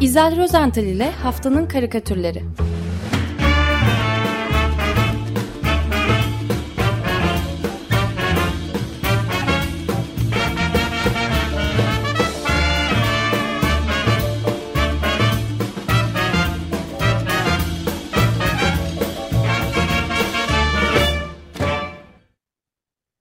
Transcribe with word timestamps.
İzel 0.00 0.36
Rozental 0.36 0.84
ile 0.84 1.10
Haftanın 1.10 1.66
Karikatürleri 1.66 2.42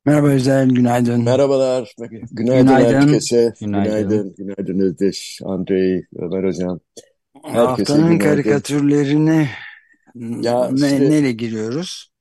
Merhaba 0.06 0.28
Özel, 0.28 0.70
günaydın. 0.70 1.24
Merhabalar. 1.24 1.96
Günaydın, 2.00 2.28
Günaydın. 2.32 2.94
herkese. 3.02 3.54
Günaydın. 3.60 3.94
Günaydın. 4.10 4.36
Günaydın 4.38 4.80
Özdeş, 4.80 5.40
Andrei, 5.46 6.06
Ömer 6.16 6.44
Hocam. 6.44 6.80
Herkese 7.44 7.60
Haftanın 7.60 8.02
günaydın. 8.02 8.20
karikatürlerine 8.20 9.50
Ya 10.42 10.70
ne, 10.70 10.76
işte- 10.76 11.10
neyle 11.10 11.32
giriyoruz? 11.32 12.12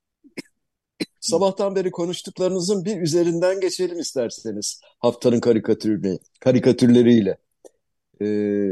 Sabahtan 1.21 1.77
beri 1.77 1.91
konuştuklarınızın 1.91 2.85
bir 2.85 3.01
üzerinden 3.01 3.61
geçelim 3.61 3.99
isterseniz. 3.99 4.81
Haftanın 4.99 5.41
karikatürüne, 5.41 6.19
karikatürleriyle. 6.41 7.37
Ee, 8.21 8.69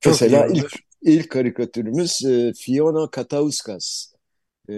Çok 0.00 0.12
mesela 0.12 0.46
ilk, 0.46 0.72
ilk 1.02 1.30
karikatürümüz 1.30 2.24
e, 2.24 2.52
Fiona 2.56 3.10
Katauskas. 3.10 4.12
E, 4.68 4.74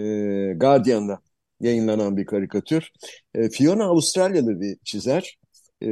Guardian'da 0.57 1.19
yayınlanan 1.61 2.17
bir 2.17 2.25
karikatür. 2.25 2.91
E, 3.35 3.49
Fiona 3.49 3.83
Avustralyalı 3.85 4.61
bir 4.61 4.77
çizer. 4.83 5.37
E, 5.83 5.87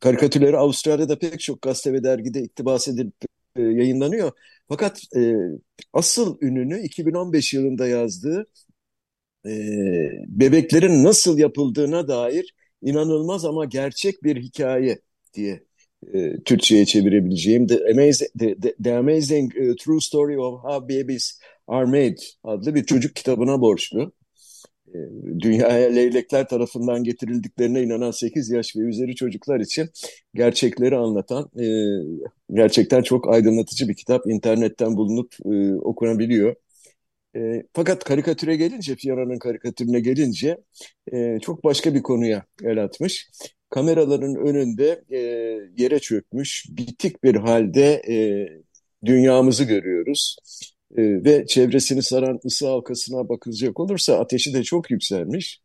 karikatürleri 0.00 0.56
Avustralya'da 0.56 1.18
pek 1.18 1.40
çok 1.40 1.62
gazete 1.62 1.92
ve 1.92 2.04
dergide 2.04 2.42
iktibas 2.42 2.88
edilip 2.88 3.14
e, 3.56 3.62
yayınlanıyor. 3.62 4.32
Fakat 4.68 5.02
e, 5.16 5.34
asıl 5.92 6.38
ününü 6.40 6.80
2015 6.82 7.54
yılında 7.54 7.88
yazdığı 7.88 8.46
e, 9.46 9.50
bebeklerin 10.26 11.04
nasıl 11.04 11.38
yapıldığına 11.38 12.08
dair 12.08 12.54
inanılmaz 12.82 13.44
ama 13.44 13.64
gerçek 13.64 14.24
bir 14.24 14.36
hikaye 14.42 14.98
diye 15.34 15.62
e, 16.14 16.42
Türkçe'ye 16.44 16.84
çevirebileceğim 16.86 17.66
The 17.66 17.90
Amazing, 17.92 18.30
the, 18.38 18.74
the, 18.84 18.94
Amazing 18.96 19.56
e, 19.56 19.76
True 19.76 20.00
Story 20.00 20.40
of 20.40 20.62
How 20.64 20.82
Babies 21.02 21.40
Are 21.66 21.86
Made 21.86 22.16
adlı 22.44 22.74
bir 22.74 22.84
çocuk 22.84 23.16
kitabına 23.16 23.60
borçlu. 23.60 24.12
Dünyaya 25.38 25.90
leylekler 25.90 26.48
tarafından 26.48 27.04
getirildiklerine 27.04 27.82
inanan 27.82 28.10
8 28.10 28.50
yaş 28.50 28.76
ve 28.76 28.80
üzeri 28.80 29.14
çocuklar 29.14 29.60
için 29.60 29.88
gerçekleri 30.34 30.96
anlatan 30.96 31.50
gerçekten 32.52 33.02
çok 33.02 33.32
aydınlatıcı 33.32 33.88
bir 33.88 33.94
kitap. 33.94 34.26
İnternetten 34.26 34.96
bulunup 34.96 35.34
okunabiliyor. 35.86 36.54
Fakat 37.72 38.04
karikatüre 38.04 38.56
gelince, 38.56 38.96
Fiona'nın 38.96 39.38
karikatürüne 39.38 40.00
gelince 40.00 40.58
çok 41.42 41.64
başka 41.64 41.94
bir 41.94 42.02
konuya 42.02 42.44
el 42.64 42.84
atmış. 42.84 43.30
Kameraların 43.70 44.34
önünde 44.34 45.04
yere 45.78 45.98
çökmüş, 45.98 46.66
bitik 46.70 47.24
bir 47.24 47.34
halde 47.34 48.02
dünyamızı 49.04 49.64
görüyoruz. 49.64 50.36
E, 50.96 51.24
ve 51.24 51.46
çevresini 51.46 52.02
saran 52.02 52.40
ısı 52.44 52.68
halkasına 52.68 53.28
bakılacak 53.28 53.80
olursa 53.80 54.18
ateşi 54.18 54.54
de 54.54 54.62
çok 54.62 54.90
yükselmiş. 54.90 55.60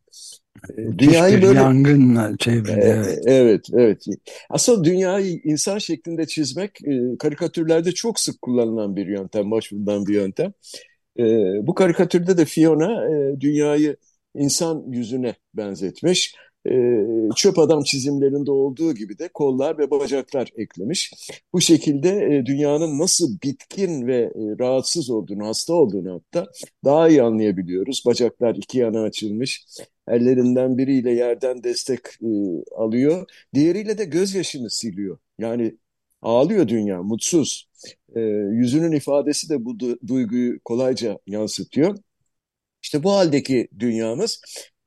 E, 0.78 0.82
Müthiş 0.82 1.08
dünyayı 1.08 1.42
böyle 1.42 1.60
yangınla 1.60 2.38
çevrede. 2.38 2.82
e, 2.82 2.88
evet. 2.88 3.20
Evet, 3.26 3.66
evet. 3.74 4.06
Aslında 4.50 4.84
dünyayı 4.84 5.42
insan 5.44 5.78
şeklinde 5.78 6.28
çizmek 6.28 6.82
e, 6.88 7.18
karikatürlerde 7.20 7.92
çok 7.92 8.20
sık 8.20 8.42
kullanılan 8.42 8.96
bir 8.96 9.08
yöntem, 9.08 9.52
başvurulan 9.52 10.06
bir 10.06 10.14
yöntem. 10.14 10.54
E, 11.20 11.24
bu 11.68 11.74
karikatürde 11.74 12.38
de 12.38 12.46
Fiona 12.46 13.06
e, 13.10 13.42
dünyayı 13.42 13.98
insan 14.36 14.84
yüzüne 14.92 15.36
benzetmiş. 15.54 16.36
E, 16.70 17.06
çöp 17.36 17.60
adam 17.60 17.84
çizimlerinde 17.84 18.52
olduğu 18.52 18.96
gibi 18.96 19.20
de 19.20 19.30
kollar 19.34 19.78
ve 19.78 19.92
bacaklar 19.92 20.50
eklemiş. 20.58 21.14
Bu 21.54 21.62
şekilde 21.62 22.10
e, 22.10 22.46
dünyanın 22.46 23.00
nasıl 23.00 23.38
bitkin 23.44 24.08
ve 24.08 24.18
e, 24.18 24.32
rahatsız 24.60 25.10
olduğunu, 25.10 25.48
hasta 25.48 25.74
olduğunu 25.74 26.14
hatta 26.14 26.52
daha 26.86 27.10
iyi 27.10 27.24
anlayabiliyoruz. 27.24 28.04
Bacaklar 28.06 28.56
iki 28.56 28.78
yana 28.78 29.02
açılmış. 29.02 29.66
Ellerinden 30.08 30.78
biriyle 30.78 31.12
yerden 31.12 31.64
destek 31.64 32.00
e, 32.00 32.28
alıyor. 32.76 33.28
Diğeriyle 33.54 33.98
de 33.98 34.06
gözyaşını 34.06 34.70
siliyor. 34.70 35.18
Yani 35.40 35.78
ağlıyor 36.22 36.68
dünya, 36.68 37.04
mutsuz. 37.04 37.70
E, 38.16 38.20
yüzünün 38.52 38.92
ifadesi 38.92 39.50
de 39.50 39.66
bu 39.66 39.72
du- 39.72 40.08
duyguyu 40.08 40.60
kolayca 40.66 41.20
yansıtıyor. 41.28 41.98
İşte 42.84 43.04
bu 43.04 43.12
haldeki 43.12 43.68
dünyamız 43.80 44.42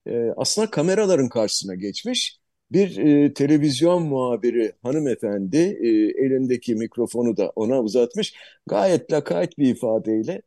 e, 0.07 0.33
aslında 0.37 0.71
kameraların 0.71 1.29
karşısına 1.29 1.75
geçmiş. 1.75 2.39
Bir 2.73 2.97
e, 2.99 3.35
televizyon 3.35 4.03
muhabiri 4.03 4.73
hanımefendi 4.83 5.57
e, 5.57 5.89
elindeki 6.27 6.75
mikrofonu 6.75 7.37
da 7.37 7.53
ona 7.57 7.81
uzatmış. 7.83 8.35
Gayet 8.67 9.13
lakayt 9.13 9.59
bir 9.59 9.69
ifadeyle 9.71 10.43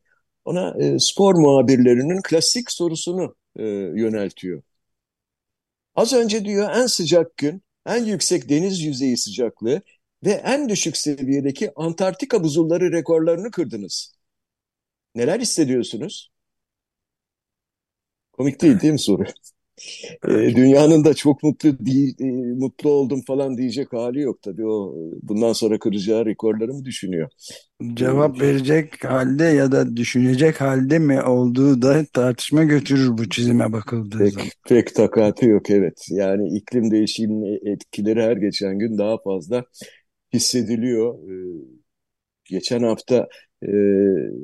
ona 0.46 0.76
e, 0.80 1.00
spor 1.00 1.36
muhabirlerinin 1.36 2.22
klasik 2.22 2.72
sorusunu 2.72 3.36
e, 3.60 3.64
yöneltiyor. 3.96 4.62
Az 5.96 6.14
önce 6.14 6.46
diyor 6.46 6.72
en 6.76 6.86
sıcak 6.88 7.38
gün, 7.38 7.64
en 7.86 8.06
yüksek 8.06 8.50
deniz 8.50 8.82
yüzeyi 8.82 9.18
sıcaklığı 9.18 9.82
ve 10.26 10.32
en 10.32 10.70
düşük 10.70 10.98
seviyedeki 10.98 11.72
Antarktika 11.76 12.44
buzulları 12.44 12.92
rekorlarını 12.92 13.52
kırdınız. 13.52 14.16
Neler 15.16 15.40
hissediyorsunuz? 15.40 16.32
Komik 18.40 18.62
değil 18.62 18.82
değil 18.82 18.94
mi 18.94 19.00
soru? 19.00 19.24
E, 20.28 20.32
dünyanın 20.56 21.06
da 21.06 21.14
çok 21.14 21.44
mutlu 21.44 21.80
değil, 21.86 22.16
e, 22.20 22.26
mutlu 22.60 22.90
oldum 22.90 23.22
falan 23.28 23.58
diyecek 23.58 23.94
hali 23.94 24.22
yok 24.22 24.42
tabii 24.42 24.66
o 24.68 24.94
e, 24.98 25.28
bundan 25.30 25.54
sonra 25.54 25.80
kıracağı 25.80 26.26
rekorları 26.26 26.74
mı 26.74 26.86
düşünüyor? 26.86 27.30
E, 28.02 28.06
Cevap 28.06 28.42
verecek 28.42 29.06
halde 29.06 29.44
ya 29.44 29.72
da 29.72 29.98
düşünecek 29.98 30.62
halde 30.62 31.00
mi 31.00 31.22
olduğu 31.24 31.82
da 31.82 32.06
tartışma 32.14 32.64
götürür 32.64 33.18
bu 33.18 33.30
çizime 33.30 33.74
bakıldığı 33.74 34.26
Pek, 34.26 34.32
zaman. 34.32 34.52
pek 34.68 34.96
takatı 34.96 35.46
yok 35.46 35.70
evet. 35.70 36.06
Yani 36.10 36.58
iklim 36.58 36.92
değişiminin 36.92 37.74
etkileri 37.74 38.22
her 38.24 38.38
geçen 38.38 38.80
gün 38.80 38.98
daha 38.98 39.18
fazla 39.22 39.64
hissediliyor. 40.34 41.30
Ee, 41.32 41.66
geçen 42.46 42.84
hafta 42.84 43.28
e, 43.64 43.70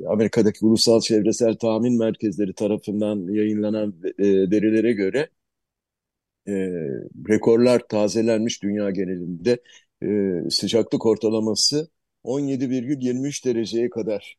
Amerika'daki 0.08 0.66
Ulusal 0.66 1.00
Çevresel 1.00 1.54
Tahmin 1.56 1.98
Merkezleri 1.98 2.52
tarafından 2.54 3.32
yayınlanan 3.32 3.94
e, 4.18 4.50
verilere 4.50 4.92
göre 4.92 5.28
e, 6.48 6.52
rekorlar 7.28 7.88
tazelenmiş 7.88 8.62
dünya 8.62 8.90
genelinde. 8.90 9.62
E, 10.02 10.50
sıcaklık 10.50 11.06
ortalaması 11.06 11.88
17,23 12.24 13.44
dereceye 13.44 13.90
kadar 13.90 14.36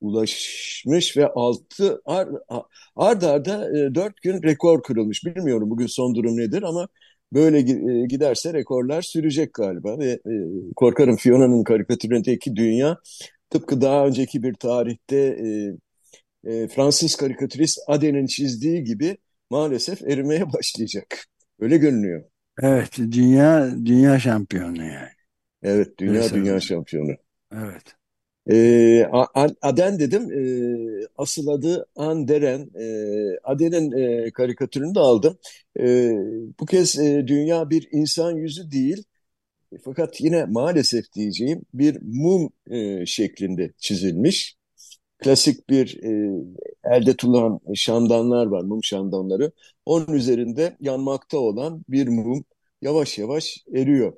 ulaşmış 0.00 1.16
ve 1.16 1.26
6 1.26 2.00
ar, 2.04 2.28
ard 2.96 3.22
arda 3.22 3.78
e, 3.78 3.94
4 3.94 4.22
gün 4.22 4.42
rekor 4.42 4.82
kırılmış. 4.82 5.24
Bilmiyorum 5.24 5.70
bugün 5.70 5.86
son 5.86 6.14
durum 6.14 6.36
nedir 6.36 6.62
ama 6.62 6.88
böyle 7.32 7.58
e, 7.58 8.06
giderse 8.06 8.54
rekorlar 8.54 9.02
sürecek 9.02 9.54
galiba 9.54 9.98
ve 9.98 10.10
e, 10.10 10.32
korkarım 10.76 11.16
Fiona'nın 11.16 11.64
karikatüründeki 11.64 12.56
dünya 12.56 12.98
tıpkı 13.50 13.80
daha 13.80 14.06
önceki 14.06 14.42
bir 14.42 14.54
tarihte 14.54 15.16
e, 15.16 16.52
e, 16.52 16.68
Fransız 16.68 17.14
karikatürist 17.16 17.78
Aden'in 17.86 18.26
çizdiği 18.26 18.84
gibi 18.84 19.18
maalesef 19.50 20.02
erimeye 20.02 20.52
başlayacak. 20.52 21.26
Öyle 21.60 21.76
görünüyor. 21.76 22.24
Evet, 22.62 22.98
dünya 22.98 23.70
dünya 23.84 24.18
şampiyonu 24.18 24.84
yani. 24.84 25.08
Evet, 25.62 25.98
dünya 25.98 26.20
Resmen. 26.20 26.44
dünya 26.44 26.60
şampiyonu. 26.60 27.16
Evet. 27.52 27.94
A- 29.12 29.48
Aden 29.62 29.98
dedim. 29.98 30.30
Ee, 30.32 31.06
asıl 31.16 31.48
adı 31.48 31.86
Anderen. 31.96 32.70
Ee, 32.80 33.38
Aden'in 33.44 33.92
e, 33.92 34.30
karikatürünü 34.30 34.94
de 34.94 35.00
aldım. 35.00 35.38
Ee, 35.80 36.12
bu 36.60 36.66
kez 36.66 36.98
e, 36.98 37.24
dünya 37.26 37.70
bir 37.70 37.88
insan 37.92 38.32
yüzü 38.32 38.70
değil. 38.70 39.04
Fakat 39.84 40.20
yine 40.20 40.44
maalesef 40.44 41.12
diyeceğim 41.12 41.62
bir 41.74 41.98
mum 42.02 42.50
e, 42.70 43.06
şeklinde 43.06 43.72
çizilmiş. 43.78 44.56
Klasik 45.18 45.70
bir 45.70 45.98
e, 46.04 46.42
elde 46.84 47.16
tutulan 47.16 47.60
şamdanlar 47.74 48.46
var, 48.46 48.62
mum 48.62 48.84
şamdanları. 48.84 49.52
Onun 49.86 50.12
üzerinde 50.14 50.76
yanmakta 50.80 51.38
olan 51.38 51.84
bir 51.88 52.08
mum 52.08 52.44
yavaş 52.82 53.18
yavaş 53.18 53.64
eriyor. 53.74 54.12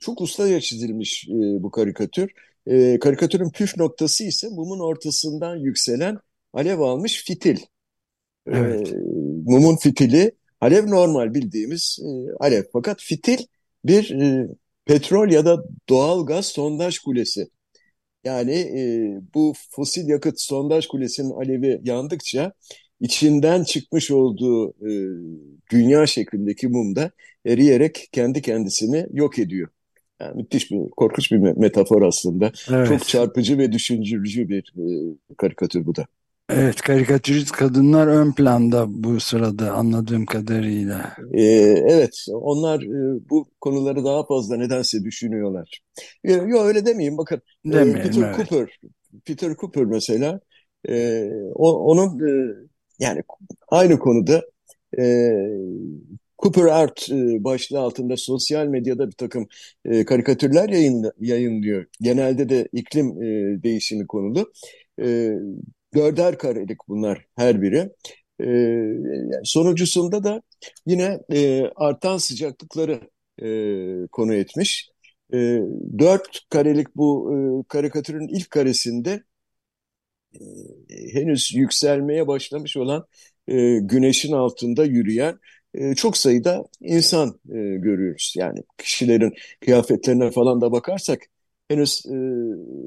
Çok 0.00 0.20
ustaca 0.20 0.60
çizilmiş 0.60 1.28
e, 1.28 1.62
bu 1.62 1.70
karikatür. 1.70 2.30
E, 2.66 2.98
karikatürün 2.98 3.50
püf 3.50 3.76
noktası 3.76 4.24
ise 4.24 4.48
mumun 4.48 4.80
ortasından 4.80 5.56
yükselen 5.56 6.18
alev 6.52 6.80
almış 6.80 7.24
fitil. 7.24 7.56
E, 7.56 7.62
Evet. 8.46 8.92
mumun 9.46 9.76
fitili 9.76 10.32
alev 10.60 10.86
normal 10.90 11.34
bildiğimiz 11.34 11.98
e, 12.04 12.08
alev. 12.40 12.62
Fakat 12.72 13.00
fitil 13.02 13.38
bir 13.84 14.10
e, 14.10 14.48
petrol 14.86 15.30
ya 15.30 15.46
da 15.46 15.64
doğal 15.88 16.26
gaz 16.26 16.46
sondaj 16.46 16.98
kulesi. 16.98 17.48
Yani 18.24 18.52
e, 18.52 18.82
bu 19.34 19.52
fosil 19.70 20.08
yakıt 20.08 20.40
sondaj 20.40 20.86
kulesinin 20.86 21.30
alevi 21.30 21.80
yandıkça 21.84 22.52
içinden 23.00 23.64
çıkmış 23.64 24.10
olduğu 24.10 24.70
e, 24.70 24.90
dünya 25.70 26.06
şeklindeki 26.06 26.68
mum 26.68 26.96
da 26.96 27.10
eriyerek 27.46 28.08
kendi 28.12 28.42
kendisini 28.42 29.06
yok 29.12 29.38
ediyor. 29.38 29.68
Yani 30.20 30.36
müthiş 30.36 30.70
bir, 30.70 30.90
korkunç 30.90 31.32
bir 31.32 31.38
metafor 31.38 32.02
aslında. 32.02 32.52
Evet. 32.70 32.88
Çok 32.88 33.08
çarpıcı 33.08 33.58
ve 33.58 33.72
düşündürücü 33.72 34.48
bir 34.48 34.74
e, 34.78 34.84
karikatür 35.36 35.86
bu 35.86 35.96
da. 35.96 36.06
Evet, 36.48 36.80
karikatürist 36.80 37.52
kadınlar 37.52 38.06
ön 38.06 38.32
planda 38.32 38.84
bu 38.88 39.20
sırada 39.20 39.72
anladığım 39.72 40.26
kadarıyla. 40.26 41.16
Ee, 41.32 41.42
evet, 41.88 42.26
onlar 42.32 42.82
e, 42.82 43.20
bu 43.30 43.46
konuları 43.60 44.04
daha 44.04 44.26
fazla 44.26 44.56
nedense 44.56 45.04
düşünüyorlar. 45.04 45.80
Yok 46.24 46.66
öyle 46.66 46.86
demeyeyim, 46.86 47.18
bakın. 47.18 47.42
E, 47.66 47.72
Demeyin, 47.72 47.94
Peter 47.94 48.22
evet. 48.22 48.36
Cooper, 48.36 48.78
Peter 49.24 49.54
Cooper 49.56 49.84
mesela, 49.84 50.40
e, 50.88 51.28
o, 51.54 51.72
onun 51.72 52.28
e, 52.28 52.54
yani 52.98 53.22
aynı 53.68 53.98
konuda 53.98 54.42
e, 54.98 55.32
Cooper 56.38 56.64
Art 56.64 57.10
e, 57.10 57.44
başlığı 57.44 57.80
altında 57.80 58.16
sosyal 58.16 58.66
medyada 58.66 59.06
bir 59.06 59.12
takım 59.12 59.46
e, 59.84 60.04
karikatürler 60.04 60.68
yayın, 60.68 61.12
yayınlıyor. 61.20 61.86
Genelde 62.00 62.48
de 62.48 62.68
iklim 62.72 63.22
e, 63.22 63.62
değişimi 63.62 64.06
konulu. 64.06 64.52
E, 65.02 65.38
dörder 65.94 66.38
karelik 66.38 66.78
bunlar 66.88 67.26
her 67.36 67.62
biri. 67.62 67.90
E, 68.40 68.46
yani 69.32 69.40
sonucusunda 69.44 70.24
da 70.24 70.42
yine 70.86 71.20
e, 71.32 71.62
artan 71.76 72.18
sıcaklıkları 72.18 73.00
e, 73.42 74.06
konu 74.12 74.34
etmiş. 74.34 74.88
E, 75.34 75.36
dört 75.98 76.40
karelik 76.50 76.96
bu 76.96 77.32
e, 77.34 77.36
karikatürün 77.68 78.28
ilk 78.28 78.50
karesinde 78.50 79.22
e, 80.34 80.38
henüz 81.12 81.54
yükselmeye 81.54 82.26
başlamış 82.26 82.76
olan 82.76 83.06
e, 83.48 83.78
güneşin 83.78 84.32
altında 84.32 84.84
yürüyen 84.84 85.38
e, 85.74 85.94
çok 85.94 86.16
sayıda 86.16 86.64
insan 86.80 87.40
e, 87.48 87.54
görüyoruz. 87.58 88.34
Yani 88.36 88.60
kişilerin 88.78 89.34
kıyafetlerine 89.60 90.30
falan 90.30 90.60
da 90.60 90.72
bakarsak 90.72 91.20
henüz 91.68 92.02
e, 92.06 92.16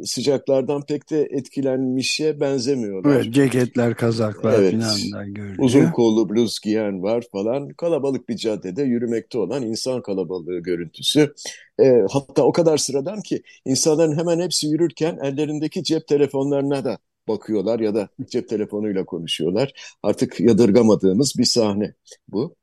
sıcaklardan 0.06 0.86
pek 0.86 1.10
de 1.10 1.28
etkilenmişe 1.32 2.40
benzemiyorlar. 2.40 3.16
Evet, 3.16 3.34
ceketler, 3.34 3.96
kazaklar 3.96 4.60
evet. 4.60 4.72
falan 4.72 5.12
da 5.12 5.26
görülüyor. 5.26 5.60
Uzun 5.60 5.92
kollu 5.92 6.30
bluz 6.30 6.60
giyen 6.60 7.04
var 7.04 7.24
falan. 7.32 7.70
Kalabalık 7.70 8.30
bir 8.30 8.38
caddede 8.38 8.84
yürümekte 8.84 9.38
olan 9.38 9.64
insan 9.64 10.02
kalabalığı 10.02 10.60
görüntüsü. 10.60 11.34
E, 11.82 11.94
hatta 12.12 12.44
o 12.44 12.52
kadar 12.52 12.78
sıradan 12.78 13.22
ki 13.22 13.44
insanların 13.66 14.18
hemen 14.18 14.40
hepsi 14.40 14.68
yürürken 14.68 15.20
ellerindeki 15.24 15.84
cep 15.84 16.08
telefonlarına 16.08 16.86
da 16.86 16.98
bakıyorlar 17.28 17.80
ya 17.80 17.96
da 17.96 18.10
cep 18.30 18.50
telefonuyla 18.50 19.06
konuşuyorlar. 19.06 19.98
Artık 20.04 20.40
yadırgamadığımız 20.40 21.34
bir 21.38 21.46
sahne 21.46 21.94
bu. 22.28 22.56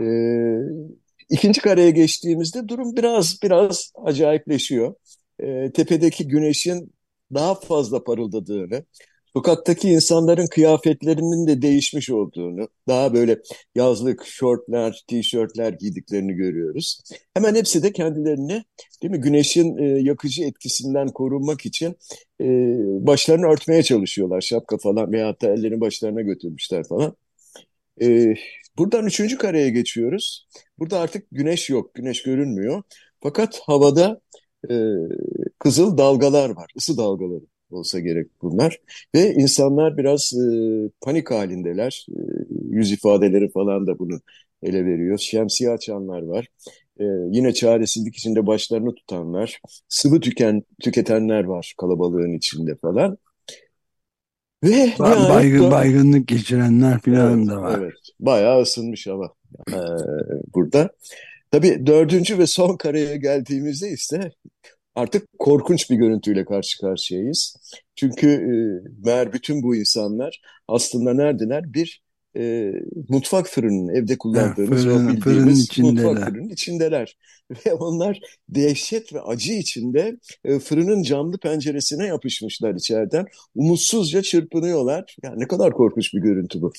E, 0.00 0.04
ikinci 1.30 1.60
kareye 1.60 1.90
geçtiğimizde 1.90 2.68
durum 2.68 2.96
biraz 2.96 3.38
biraz 3.42 3.92
acayipleşiyor 4.04 4.94
e, 5.42 5.72
tepedeki 5.72 6.28
güneşin 6.28 6.92
daha 7.34 7.54
fazla 7.54 8.04
parıldadığını, 8.04 8.84
sokaktaki 9.32 9.88
insanların 9.90 10.46
kıyafetlerinin 10.46 11.46
de 11.46 11.62
değişmiş 11.62 12.10
olduğunu, 12.10 12.68
daha 12.88 13.14
böyle 13.14 13.38
yazlık 13.74 14.26
şortlar, 14.26 15.02
tişörtler 15.08 15.72
giydiklerini 15.72 16.34
görüyoruz. 16.34 17.00
Hemen 17.34 17.54
hepsi 17.54 17.82
de 17.82 17.92
kendilerini 17.92 18.64
değil 19.02 19.10
mi 19.10 19.20
güneşin 19.20 19.78
e, 19.78 19.84
yakıcı 19.84 20.44
etkisinden 20.44 21.08
korunmak 21.08 21.66
için 21.66 21.96
e, 22.40 22.46
başlarını 23.06 23.46
örtmeye 23.46 23.82
çalışıyorlar. 23.82 24.40
Şapka 24.40 24.78
falan 24.78 25.12
veya 25.12 25.40
da 25.40 25.52
ellerini 25.52 25.80
başlarına 25.80 26.20
götürmüşler 26.20 26.84
falan. 26.88 27.16
E, 28.02 28.34
buradan 28.78 29.06
üçüncü 29.06 29.38
kareye 29.38 29.70
geçiyoruz. 29.70 30.48
Burada 30.78 31.00
artık 31.00 31.26
güneş 31.32 31.70
yok, 31.70 31.94
güneş 31.94 32.22
görünmüyor. 32.22 32.82
Fakat 33.20 33.60
havada 33.66 34.20
e, 34.70 34.74
kızıl 35.62 35.98
dalgalar 35.98 36.50
var, 36.50 36.70
ısı 36.76 36.96
dalgaları 36.96 37.44
olsa 37.70 38.00
gerek 38.00 38.26
bunlar. 38.42 38.78
Ve 39.14 39.34
insanlar 39.34 39.96
biraz 39.96 40.32
e, 40.32 40.44
panik 41.00 41.30
halindeler. 41.30 42.06
E, 42.10 42.20
yüz 42.70 42.92
ifadeleri 42.92 43.50
falan 43.50 43.86
da 43.86 43.98
bunu 43.98 44.20
ele 44.62 44.86
veriyor. 44.86 45.18
Şemsiye 45.18 45.70
açanlar 45.70 46.22
var. 46.22 46.48
E, 47.00 47.04
yine 47.30 47.54
çaresizlik 47.54 48.16
içinde 48.16 48.46
başlarını 48.46 48.94
tutanlar. 48.94 49.60
Sıvı 49.88 50.20
tüken, 50.20 50.62
tüketenler 50.82 51.44
var 51.44 51.74
kalabalığın 51.80 52.32
içinde 52.32 52.76
falan. 52.76 53.18
Ve 54.64 54.92
baygın, 54.98 55.70
baygınlık 55.70 56.28
geçirenler 56.28 57.00
falan 57.00 57.38
evet, 57.38 57.48
da 57.48 57.62
var. 57.62 57.78
Evet, 57.78 57.94
bayağı 58.20 58.62
ısınmış 58.62 59.06
hava 59.06 59.32
e, 59.70 59.78
burada. 60.54 60.90
Tabii 61.50 61.86
dördüncü 61.86 62.38
ve 62.38 62.46
son 62.46 62.76
kareye 62.76 63.16
geldiğimizde 63.16 63.88
ise 63.88 64.32
artık 64.94 65.38
korkunç 65.38 65.90
bir 65.90 65.96
görüntüyle 65.96 66.44
karşı 66.44 66.80
karşıyayız. 66.80 67.56
Çünkü 67.94 68.28
e, 68.28 68.54
meğer 69.04 69.32
bütün 69.32 69.62
bu 69.62 69.76
insanlar 69.76 70.40
aslında 70.68 71.14
neredeler? 71.14 71.74
Bir 71.74 72.02
e, 72.36 72.72
mutfak 73.08 73.46
fırının 73.46 73.94
evde 73.94 74.18
kullandığımız 74.18 74.82
fırın, 74.82 75.06
o 75.06 75.08
bildiğimiz 75.08 75.70
fırın 75.70 75.86
mutfak 75.86 76.28
fırının 76.28 76.48
içindeler. 76.48 77.16
Ve 77.66 77.72
onlar 77.72 78.20
dehşet 78.48 79.12
ve 79.12 79.20
acı 79.20 79.52
içinde 79.52 80.16
e, 80.44 80.58
fırının 80.58 81.02
camlı 81.02 81.38
penceresine 81.38 82.06
yapışmışlar 82.06 82.74
içeriden. 82.74 83.26
Umutsuzca 83.54 84.22
çırpınıyorlar. 84.22 85.16
Yani 85.22 85.40
ne 85.40 85.48
kadar 85.48 85.72
korkunç 85.72 86.14
bir 86.14 86.20
görüntü 86.20 86.62
bu. 86.62 86.72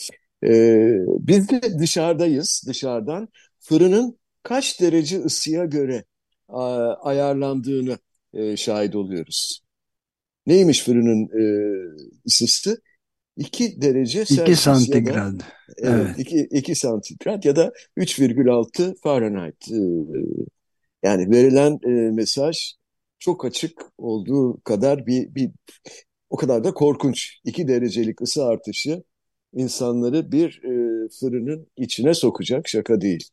E, 0.45 0.51
biz 1.19 1.49
de 1.49 1.61
dışarıdayız. 1.79 2.63
Dışarıdan 2.67 3.27
fırının 3.59 4.17
kaç 4.43 4.81
derece 4.81 5.19
ısıya 5.19 5.65
göre 5.65 6.03
ayarlandığını 7.01 7.97
e, 8.33 8.57
şahit 8.57 8.95
oluyoruz. 8.95 9.61
Neymiş 10.45 10.83
fırının 10.83 11.29
e, 11.39 11.43
ısısı? 12.27 12.81
2 13.37 13.81
derece 13.81 14.21
2 14.21 14.55
santigrat. 14.55 15.33
evet, 15.77 16.19
2, 16.19 16.47
2 16.51 16.75
santigrat 16.75 17.45
ya 17.45 17.55
da 17.55 17.73
3,6 17.97 18.95
Fahrenheit. 19.03 19.71
E, 19.71 19.79
yani 21.03 21.31
verilen 21.31 21.79
e, 21.85 22.11
mesaj 22.11 22.73
çok 23.19 23.45
açık 23.45 23.81
olduğu 23.97 24.61
kadar 24.61 25.05
bir, 25.07 25.35
bir 25.35 25.51
o 26.29 26.37
kadar 26.37 26.63
da 26.63 26.73
korkunç. 26.73 27.39
2 27.45 27.67
derecelik 27.67 28.21
ısı 28.21 28.45
artışı 28.45 29.03
insanları 29.53 30.31
bir 30.31 30.63
e, 30.63 31.07
fırının 31.19 31.67
içine 31.77 32.13
sokacak 32.13 32.67
şaka 32.67 33.01
değil. 33.01 33.29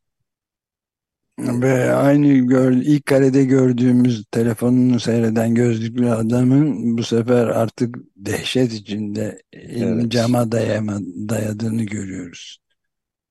Ve 1.40 1.92
aynı 1.92 2.34
gör, 2.34 2.72
ilk 2.72 3.06
karede 3.06 3.44
gördüğümüz 3.44 4.24
telefonunu 4.30 5.00
seyreden 5.00 5.54
gözlüklü 5.54 6.10
adamın 6.10 6.98
bu 6.98 7.02
sefer 7.02 7.46
artık 7.46 7.98
dehşet 8.16 8.72
içinde 8.72 9.42
evet. 9.52 10.10
cama 10.12 10.52
dayama, 10.52 10.98
dayadığını 11.28 11.82
görüyoruz. 11.82 12.58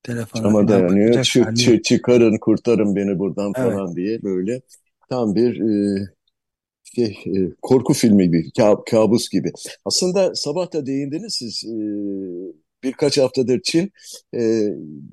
Telefona 0.03 0.43
cama 0.43 0.67
dayanıyor. 0.67 1.23
Çık, 1.23 1.57
çık, 1.57 1.83
çıkarın 1.83 2.37
kurtarın 2.37 2.95
beni 2.95 3.19
buradan 3.19 3.53
evet. 3.57 3.73
falan 3.73 3.95
diye 3.95 4.23
böyle 4.23 4.61
tam 5.09 5.35
bir 5.35 5.59
e, 5.59 6.07
şey, 6.95 7.19
e, 7.25 7.51
korku 7.61 7.93
filmi 7.93 8.25
gibi, 8.25 8.51
kabus 8.91 9.29
gibi. 9.29 9.51
Aslında 9.85 10.35
sabah 10.35 10.73
da 10.73 10.85
değindiniz 10.85 11.33
siz 11.33 11.63
e, 11.65 11.75
birkaç 12.83 13.17
haftadır 13.17 13.61
Çin 13.63 13.91
e, 14.35 14.41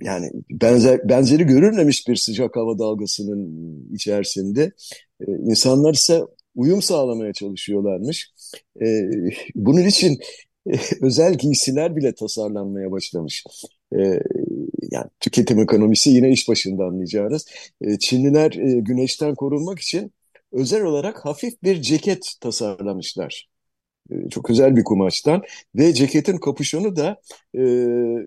yani 0.02 0.30
benzer, 0.50 1.08
benzeri 1.08 1.44
görülmemiş 1.44 2.08
bir 2.08 2.16
sıcak 2.16 2.56
hava 2.56 2.78
dalgasının 2.78 3.94
içerisinde. 3.94 4.72
E, 5.20 5.24
insanlar 5.32 5.94
ise 5.94 6.20
uyum 6.54 6.82
sağlamaya 6.82 7.32
çalışıyorlarmış. 7.32 8.30
E, 8.82 8.86
bunun 9.54 9.84
için 9.84 10.18
e, 10.66 10.72
özel 11.02 11.34
giysiler 11.34 11.96
bile 11.96 12.14
tasarlanmaya 12.14 12.90
başlamış. 12.90 13.44
E, 13.92 14.20
yani 14.90 15.06
tüketim 15.20 15.60
ekonomisi 15.60 16.10
yine 16.10 16.30
iş 16.30 16.48
başında 16.48 16.84
anlayacağınız. 16.84 17.46
E, 17.80 17.98
Çinliler 17.98 18.52
e, 18.52 18.80
güneşten 18.80 19.34
korunmak 19.34 19.78
için 19.78 20.12
özel 20.52 20.82
olarak 20.82 21.24
hafif 21.24 21.62
bir 21.62 21.82
ceket 21.82 22.34
tasarlamışlar. 22.40 23.48
E, 24.10 24.28
çok 24.30 24.50
özel 24.50 24.76
bir 24.76 24.84
kumaştan 24.84 25.42
ve 25.74 25.92
ceketin 25.92 26.36
kapüşonu 26.38 26.96
da 26.96 27.20
e, 27.54 27.60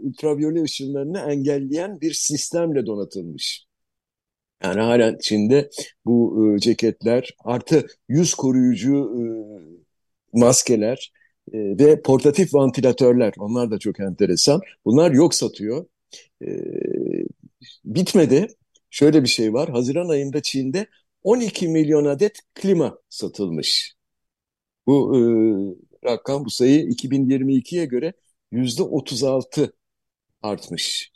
ultraviyole 0.01 0.63
ışınlarını 0.63 1.19
engelleyen 1.19 2.01
bir 2.01 2.13
sistemle 2.13 2.85
donatılmış. 2.85 3.65
Yani 4.63 4.81
halen 4.81 5.17
Çin'de 5.21 5.69
bu 6.05 6.47
e, 6.55 6.59
ceketler 6.59 7.35
artı 7.45 7.87
yüz 8.09 8.33
koruyucu 8.33 8.95
e, 10.33 10.39
maskeler 10.39 11.11
e, 11.53 11.57
ve 11.57 12.01
portatif 12.01 12.53
vantilatörler 12.53 13.33
onlar 13.39 13.71
da 13.71 13.79
çok 13.79 13.99
enteresan. 13.99 14.61
Bunlar 14.85 15.11
yok 15.11 15.33
satıyor. 15.33 15.85
E, 16.41 16.47
bitmedi. 17.85 18.47
Şöyle 18.89 19.23
bir 19.23 19.27
şey 19.27 19.53
var. 19.53 19.69
Haziran 19.69 20.09
ayında 20.09 20.41
Çin'de 20.41 20.87
12 21.23 21.67
milyon 21.67 22.05
adet 22.05 22.39
klima 22.55 22.97
satılmış. 23.09 23.98
Bu 24.89 25.17
e, 25.17 25.21
rakam, 26.09 26.45
bu 26.45 26.49
sayı 26.49 26.89
2022'ye 26.89 27.85
göre 27.85 28.13
yüzde 28.51 28.83
36 28.83 29.73
artmış. 30.41 31.11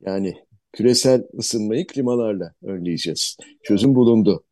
Yani 0.00 0.34
küresel 0.72 1.24
ısınmayı 1.38 1.86
klimalarla 1.86 2.54
önleyeceğiz. 2.62 3.36
Çözüm 3.62 3.94
bulundu. 3.94 4.44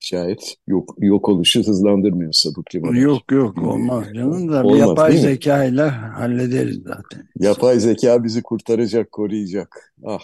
Şayet 0.00 0.56
yok, 0.66 0.94
yok 0.98 1.28
oluşu 1.28 1.60
hızlandırmıyorsa 1.60 2.50
bu 2.56 2.62
klimalar. 2.62 2.94
Yok 2.94 3.32
yok 3.32 3.58
olmaz 3.58 4.06
canım 4.14 4.52
da 4.52 4.64
olmaz, 4.64 4.78
yapay 4.78 5.16
zeka 5.16 5.64
ile 5.64 5.82
hallederiz 5.88 6.82
zaten. 6.84 7.28
Yapay 7.40 7.80
zeka 7.80 8.24
bizi 8.24 8.42
kurtaracak, 8.42 9.12
koruyacak. 9.12 9.94
Ah. 10.04 10.22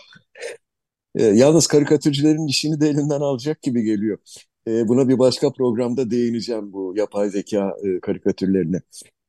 E, 1.14 1.24
yalnız 1.24 1.66
karikatürcülerin 1.66 2.46
işini 2.46 2.80
de 2.80 2.88
elinden 2.88 3.20
alacak 3.20 3.62
gibi 3.62 3.82
geliyor. 3.82 4.18
E, 4.68 4.88
buna 4.88 5.08
bir 5.08 5.18
başka 5.18 5.52
programda 5.52 6.10
değineceğim 6.10 6.72
bu 6.72 6.94
yapay 6.96 7.30
zeka 7.30 7.76
e, 7.84 8.00
karikatürlerine. 8.00 8.80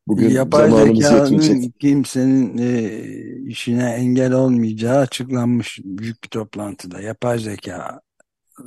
Bugün 0.07 0.29
yapay 0.29 0.69
zekanın 0.69 1.73
kimsenin 1.79 2.57
e, 2.57 3.01
işine 3.49 3.83
engel 3.83 4.33
olmayacağı 4.33 4.97
açıklanmış 4.97 5.79
büyük 5.83 6.23
bir 6.23 6.29
toplantıda. 6.29 7.01
Yapay 7.01 7.39
zeka 7.39 8.01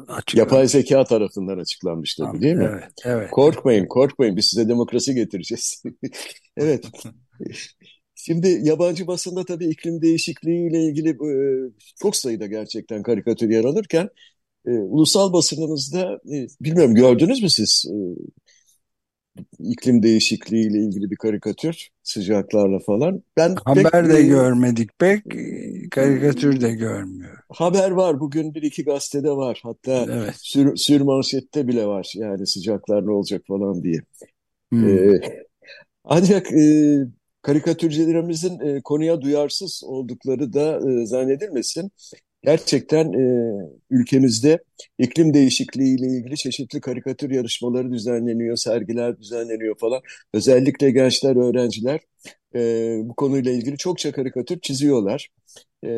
açıklanmış. 0.08 0.34
Yapay 0.34 0.68
zeka 0.68 1.04
tarafından 1.04 1.58
açıklanmış 1.58 2.14
tabii 2.14 2.40
değil 2.40 2.54
mi? 2.54 2.68
Evet, 2.72 2.92
evet. 3.04 3.30
Korkmayın, 3.30 3.86
korkmayın. 3.86 4.36
Biz 4.36 4.44
size 4.44 4.68
demokrasi 4.68 5.14
getireceğiz. 5.14 5.82
evet. 6.56 6.84
Şimdi 8.14 8.60
yabancı 8.62 9.06
basında 9.06 9.44
tabii 9.44 9.66
iklim 9.66 10.02
değişikliği 10.02 10.70
ile 10.70 10.82
ilgili 10.82 11.08
e, 11.08 11.32
çok 12.02 12.16
sayıda 12.16 12.46
gerçekten 12.46 13.02
karikatür 13.02 13.50
yer 13.50 13.64
alırken 13.64 14.08
e, 14.68 14.70
ulusal 14.70 15.32
basınımızda 15.32 16.20
e, 16.32 16.46
bilmiyorum 16.60 16.94
gördünüz 16.94 17.42
mü 17.42 17.50
siz 17.50 17.84
e, 17.90 17.96
iklim 19.58 20.02
değişikliği 20.02 20.70
ile 20.70 20.78
ilgili 20.78 21.10
bir 21.10 21.16
karikatür 21.16 21.88
sıcaklarla 22.02 22.78
falan. 22.78 23.22
Ben 23.36 23.54
haber 23.64 23.90
pek, 23.90 24.10
de 24.10 24.18
e, 24.18 24.22
görmedik 24.22 24.98
pek 24.98 25.22
karikatür 25.90 26.60
de 26.60 26.72
görmüyor. 26.72 27.38
Haber 27.48 27.90
var 27.90 28.20
bugün 28.20 28.54
bir 28.54 28.62
iki 28.62 28.84
gazetede 28.84 29.30
var 29.30 29.60
hatta 29.62 30.06
evet. 30.10 30.34
sür, 30.36 30.76
sür 30.76 31.00
manşette 31.00 31.68
bile 31.68 31.86
var 31.86 32.12
yani 32.14 32.46
sıcaklar 32.46 33.06
ne 33.06 33.10
olacak 33.10 33.42
falan 33.48 33.82
diye. 33.82 34.00
Hmm. 34.70 34.88
Ee, 34.88 35.20
ancak 36.04 36.52
e, 36.52 36.98
karikatürcülerimizin 37.42 38.60
e, 38.60 38.80
konuya 38.82 39.20
duyarsız 39.20 39.82
oldukları 39.84 40.52
da 40.52 40.90
e, 40.90 41.06
zannedilmesin 41.06 41.90
gerçekten 42.44 43.12
e, 43.12 43.70
ülkemizde 43.90 44.58
iklim 44.98 45.34
değişikliği 45.34 45.98
ile 45.98 46.06
ilgili 46.06 46.36
çeşitli 46.36 46.80
karikatür 46.80 47.30
yarışmaları 47.30 47.92
düzenleniyor, 47.92 48.56
sergiler 48.56 49.18
düzenleniyor 49.18 49.78
falan. 49.78 50.00
Özellikle 50.34 50.90
gençler, 50.90 51.36
öğrenciler 51.36 52.00
e, 52.54 52.60
bu 53.04 53.14
konuyla 53.14 53.52
ilgili 53.52 53.76
çokça 53.76 54.12
karikatür 54.12 54.60
çiziyorlar. 54.60 55.28
E, 55.84 55.88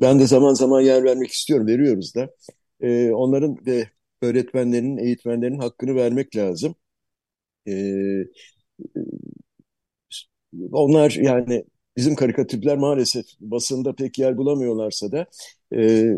ben 0.00 0.18
de 0.20 0.26
zaman 0.26 0.54
zaman 0.54 0.80
yer 0.80 1.04
vermek 1.04 1.30
istiyorum, 1.30 1.66
veriyoruz 1.66 2.14
da. 2.14 2.30
E, 2.80 3.12
onların 3.12 3.56
ve 3.66 3.88
öğretmenlerin, 4.22 4.96
eğitmenlerin 4.98 5.58
hakkını 5.58 5.94
vermek 5.94 6.36
lazım. 6.36 6.74
E, 7.68 7.72
onlar 10.72 11.10
yani 11.10 11.64
bizim 11.96 12.14
karikatürler 12.14 12.76
maalesef 12.78 13.24
basında 13.40 13.94
pek 13.94 14.18
yer 14.18 14.36
bulamıyorlarsa 14.36 15.12
da 15.12 15.26
e, 15.76 16.14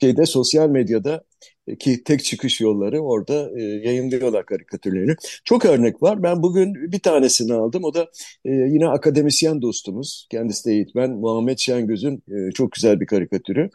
şeyde 0.00 0.26
sosyal 0.26 0.68
medyada 0.68 1.24
e, 1.66 1.78
ki 1.78 2.04
tek 2.04 2.24
çıkış 2.24 2.60
yolları 2.60 3.00
orada 3.00 3.50
e, 3.58 3.62
yayınlıyorlar 3.62 4.46
karikatürlerini. 4.46 5.14
Çok 5.44 5.64
örnek 5.64 6.02
var. 6.02 6.22
Ben 6.22 6.42
bugün 6.42 6.92
bir 6.92 6.98
tanesini 6.98 7.54
aldım. 7.54 7.84
O 7.84 7.94
da 7.94 8.10
e, 8.44 8.50
yine 8.50 8.88
akademisyen 8.88 9.62
dostumuz. 9.62 10.26
Kendisi 10.30 10.68
de 10.68 10.72
eğitmen. 10.72 11.10
Muhammed 11.10 11.58
Şengöz'ün 11.58 12.22
e, 12.28 12.52
çok 12.52 12.72
güzel 12.72 13.00
bir 13.00 13.06
karikatürü. 13.06 13.70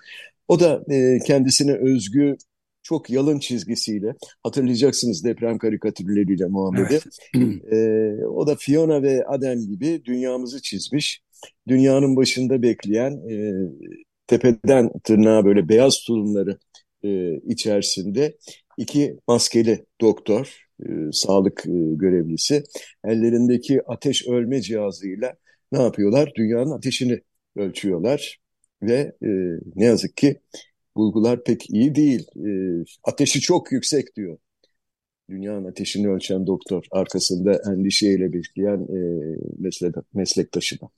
O 0.47 0.59
da 0.59 0.83
e, 0.89 1.19
kendisine 1.25 1.73
özgü 1.73 2.37
çok 2.83 3.09
yalın 3.09 3.39
çizgisiyle 3.39 4.15
hatırlayacaksınız 4.43 5.23
deprem 5.23 5.57
karikatürleriyle 5.57 6.45
Muhammed'i. 6.45 6.99
Evet. 7.35 7.63
e, 7.73 8.25
o 8.25 8.47
da 8.47 8.55
Fiona 8.55 9.01
ve 9.01 9.25
Adem 9.25 9.67
gibi 9.67 10.01
dünyamızı 10.05 10.61
çizmiş. 10.61 11.21
Dünyanın 11.67 12.15
başında 12.15 12.61
bekleyen 12.61 13.11
e, 13.11 13.53
tepeden 14.27 14.89
tırnağa 15.03 15.45
böyle 15.45 15.69
beyaz 15.69 15.99
tulumları 16.07 16.57
e, 17.03 17.35
içerisinde 17.35 18.37
iki 18.77 19.17
maskeli 19.27 19.85
doktor, 20.01 20.67
e, 20.83 20.89
sağlık 21.11 21.65
e, 21.65 21.71
görevlisi 21.95 22.63
ellerindeki 23.05 23.81
ateş 23.87 24.27
ölme 24.27 24.61
cihazıyla 24.61 25.35
ne 25.71 25.81
yapıyorlar? 25.81 26.31
Dünyanın 26.35 26.71
ateşini 26.71 27.21
ölçüyorlar 27.55 28.39
ve 28.81 29.15
e, 29.23 29.29
ne 29.75 29.85
yazık 29.85 30.17
ki 30.17 30.41
bulgular 30.95 31.43
pek 31.43 31.69
iyi 31.69 31.95
değil. 31.95 32.27
E, 32.47 32.49
ateşi 33.03 33.41
çok 33.41 33.71
yüksek 33.71 34.15
diyor. 34.15 34.37
Dünyanın 35.29 35.65
ateşini 35.65 36.09
ölçen 36.09 36.47
doktor 36.47 36.85
arkasında 36.91 37.61
endişeyle 37.71 38.33
bekleyen 38.33 38.79
e, 38.79 38.99
meslek, 39.59 39.95
meslektaşına. 40.13 40.89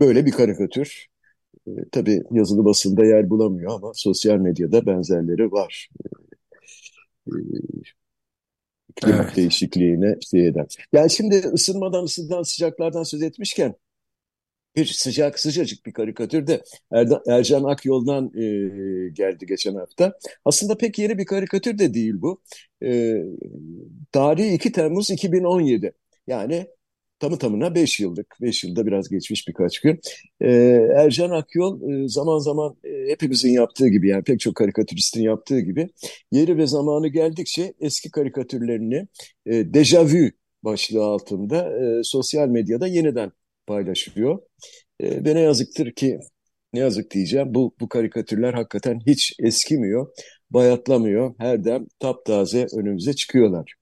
Böyle 0.00 0.26
bir 0.26 0.32
karikatür. 0.32 1.06
E, 1.66 1.70
tabii 1.92 2.22
yazılı 2.30 2.64
basında 2.64 3.04
yer 3.04 3.30
bulamıyor 3.30 3.72
ama 3.74 3.92
sosyal 3.94 4.36
medyada 4.38 4.86
benzerleri 4.86 5.52
var. 5.52 5.88
E, 7.26 7.36
iklim 8.90 9.14
evet. 9.14 9.36
değişikliğine 9.36 10.16
şey 10.30 10.46
eder. 10.46 10.66
Yani 10.92 11.10
şimdi 11.10 11.36
ısınmadan, 11.36 12.04
ısıdan, 12.04 12.42
sıcaklardan 12.42 13.02
söz 13.02 13.22
etmişken 13.22 13.74
bir 14.76 14.86
sıcak 14.86 15.38
sıcacık 15.38 15.86
bir 15.86 15.92
karikatür 15.92 16.46
de 16.46 16.62
Erda, 16.92 17.22
Ercan 17.28 17.64
Akyol'dan 17.64 18.26
e, 18.26 19.08
geldi 19.12 19.46
geçen 19.46 19.74
hafta. 19.74 20.18
Aslında 20.44 20.76
pek 20.78 20.98
yeni 20.98 21.18
bir 21.18 21.26
karikatür 21.26 21.78
de 21.78 21.94
değil 21.94 22.14
bu. 22.18 22.42
E, 22.82 23.14
tarihi 24.12 24.54
2 24.54 24.72
Temmuz 24.72 25.10
2017. 25.10 25.92
Yani 26.26 26.66
tamı 27.18 27.38
tamına 27.38 27.74
5 27.74 28.00
yıllık. 28.00 28.36
5 28.42 28.64
yılda 28.64 28.86
biraz 28.86 29.08
geçmiş 29.08 29.48
birkaç 29.48 29.80
gün. 29.80 30.00
E, 30.40 30.50
Ercan 30.96 31.30
Akyol 31.30 31.90
e, 31.90 32.08
zaman 32.08 32.38
zaman 32.38 32.76
e, 32.84 33.12
hepimizin 33.12 33.50
yaptığı 33.50 33.88
gibi 33.88 34.08
yani 34.08 34.24
pek 34.24 34.40
çok 34.40 34.54
karikatüristin 34.54 35.22
yaptığı 35.22 35.60
gibi 35.60 35.88
yeri 36.32 36.58
ve 36.58 36.66
zamanı 36.66 37.08
geldikçe 37.08 37.74
eski 37.80 38.10
karikatürlerini 38.10 39.08
e, 39.46 39.74
Deja 39.74 40.06
başlığı 40.64 41.04
altında 41.04 41.78
e, 41.78 42.02
sosyal 42.04 42.48
medyada 42.48 42.86
yeniden 42.86 43.32
paylaşılıyor. 43.66 44.38
E, 45.00 45.24
ve 45.24 45.34
ne 45.34 45.40
yazıktır 45.40 45.92
ki, 45.92 46.20
ne 46.72 46.80
yazık 46.80 47.10
diyeceğim, 47.10 47.54
bu, 47.54 47.74
bu 47.80 47.88
karikatürler 47.88 48.54
hakikaten 48.54 49.00
hiç 49.06 49.34
eskimiyor, 49.38 50.08
bayatlamıyor. 50.50 51.34
Her 51.38 51.64
dem 51.64 51.86
taptaze 52.00 52.66
önümüze 52.76 53.12
çıkıyorlar. 53.12 53.74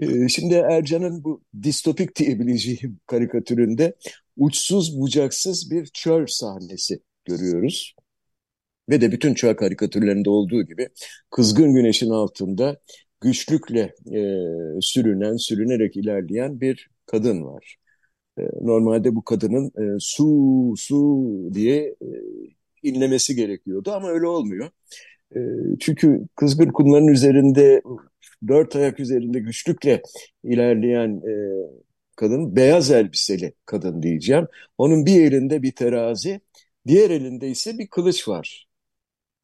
E, 0.00 0.28
şimdi 0.28 0.54
Ercan'ın 0.54 1.24
bu 1.24 1.42
distopik 1.62 2.16
diyebileceğim 2.16 3.00
karikatüründe 3.06 3.94
uçsuz 4.36 5.00
bucaksız 5.00 5.70
bir 5.70 5.86
çöl 5.86 6.26
sahnesi 6.26 7.00
görüyoruz. 7.24 7.94
Ve 8.88 9.00
de 9.00 9.12
bütün 9.12 9.34
çöl 9.34 9.54
karikatürlerinde 9.54 10.30
olduğu 10.30 10.62
gibi 10.62 10.88
kızgın 11.30 11.74
güneşin 11.74 12.10
altında 12.10 12.80
güçlükle 13.20 13.94
e, 14.14 14.20
sürünen, 14.80 15.36
sürünerek 15.36 15.96
ilerleyen 15.96 16.60
bir 16.60 16.90
kadın 17.06 17.44
var. 17.44 17.76
E, 18.38 18.42
normalde 18.60 19.14
bu 19.14 19.24
kadının 19.24 19.66
e, 19.66 19.96
su 20.00 20.74
su 20.76 21.28
diye 21.54 21.82
e, 21.82 22.08
inlemesi 22.82 23.34
gerekiyordu 23.34 23.92
ama 23.92 24.08
öyle 24.08 24.26
olmuyor. 24.26 24.70
E, 25.36 25.40
çünkü 25.80 26.26
kızgın 26.36 26.68
kumların 26.68 27.08
üzerinde 27.08 27.82
dört 28.48 28.76
ayak 28.76 29.00
üzerinde 29.00 29.38
güçlükle 29.38 30.02
ilerleyen 30.44 31.10
e, 31.10 31.32
kadın 32.16 32.56
beyaz 32.56 32.90
elbiseli 32.90 33.54
kadın 33.66 34.02
diyeceğim. 34.02 34.46
Onun 34.78 35.06
bir 35.06 35.22
elinde 35.24 35.62
bir 35.62 35.72
terazi, 35.72 36.40
diğer 36.86 37.10
elinde 37.10 37.48
ise 37.48 37.78
bir 37.78 37.86
kılıç 37.88 38.28
var. 38.28 38.68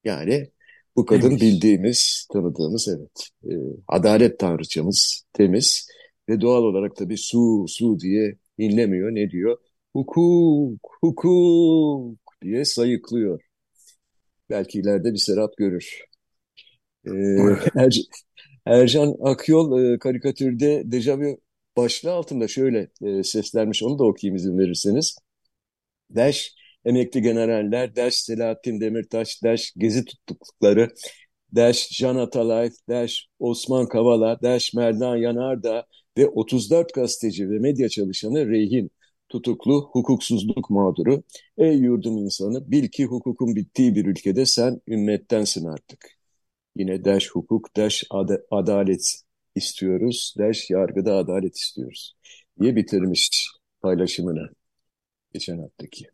Yani 0.04 0.50
bu 0.96 1.06
kadın 1.06 1.38
temiz. 1.38 1.40
bildiğimiz, 1.40 2.28
tanıdığımız 2.32 2.88
evet. 2.88 3.28
E, 3.44 3.52
adalet 3.88 4.38
tanrıçamız 4.38 5.24
temiz 5.32 5.88
ve 6.28 6.40
doğal 6.40 6.62
olarak 6.62 6.96
tabii 6.96 7.18
su 7.18 7.64
su 7.68 8.00
diye 8.00 8.36
dinlemiyor. 8.58 9.14
Ne 9.14 9.30
diyor? 9.30 9.58
Hukuk, 9.92 10.80
hukuk 11.00 12.18
diye 12.42 12.64
sayıklıyor. 12.64 13.40
Belki 14.50 14.78
ileride 14.80 15.12
bir 15.12 15.18
serap 15.18 15.56
görür. 15.56 16.04
Ee, 17.06 17.10
er, 17.76 17.96
Ercan 18.66 19.16
Akyol 19.22 19.94
e, 19.94 19.98
karikatürde 19.98 20.82
Dejavu 20.92 21.38
başlığı 21.76 22.12
altında 22.12 22.48
şöyle 22.48 22.88
e, 23.02 23.22
seslenmiş. 23.22 23.82
Onu 23.82 23.98
da 23.98 24.04
okuyayım 24.04 24.36
izin 24.36 24.58
verirseniz. 24.58 25.18
Deş 26.10 26.54
emekli 26.84 27.22
generaller, 27.22 27.96
Deş 27.96 28.14
Selahattin 28.14 28.80
Demirtaş, 28.80 29.42
Deş 29.42 29.72
gezi 29.76 30.04
tuttukları, 30.04 30.88
Dash 31.54 31.90
Can 31.90 32.16
Atalay, 32.16 32.70
Dash 32.88 33.26
Osman 33.38 33.88
Kavala, 33.88 34.42
Dash 34.42 34.74
Merdan 34.74 35.16
Yanardağ 35.16 35.86
ve 36.18 36.28
34 36.28 36.94
gazeteci 36.94 37.50
ve 37.50 37.58
medya 37.58 37.88
çalışanı 37.88 38.48
rehin, 38.50 38.90
tutuklu, 39.28 39.88
hukuksuzluk 39.92 40.70
mağduru. 40.70 41.22
Ey 41.58 41.76
yurdum 41.78 42.18
insanı, 42.18 42.70
bil 42.70 42.88
ki 42.88 43.04
hukukun 43.04 43.56
bittiği 43.56 43.94
bir 43.94 44.06
ülkede 44.06 44.46
sen 44.46 44.80
ümmettensin 44.88 45.64
artık. 45.66 46.15
Yine 46.76 47.04
Dash 47.04 47.30
hukuk, 47.30 47.76
Dash 47.76 48.04
ad 48.10 48.30
adalet 48.50 49.22
istiyoruz, 49.54 50.34
Dash 50.38 50.70
yargıda 50.70 51.16
adalet 51.16 51.56
istiyoruz 51.56 52.16
diye 52.60 52.76
bitirmiş 52.76 53.50
paylaşımını 53.82 54.48
geçen 55.32 55.58
haftaki. 55.58 56.06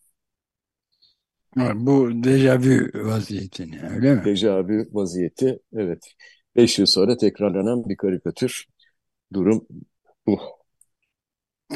Bu 1.74 2.10
dejavü 2.24 2.90
vaziyetini 2.94 3.80
öyle 3.94 4.14
mi? 4.14 4.24
Dejavü 4.24 4.88
vaziyeti 4.92 5.58
evet. 5.76 6.14
Beş 6.56 6.78
yıl 6.78 6.86
sonra 6.86 7.16
tekrarlanan 7.16 7.88
bir 7.88 7.96
karikatür 7.96 8.64
durum 9.32 9.66
bu. 10.26 10.61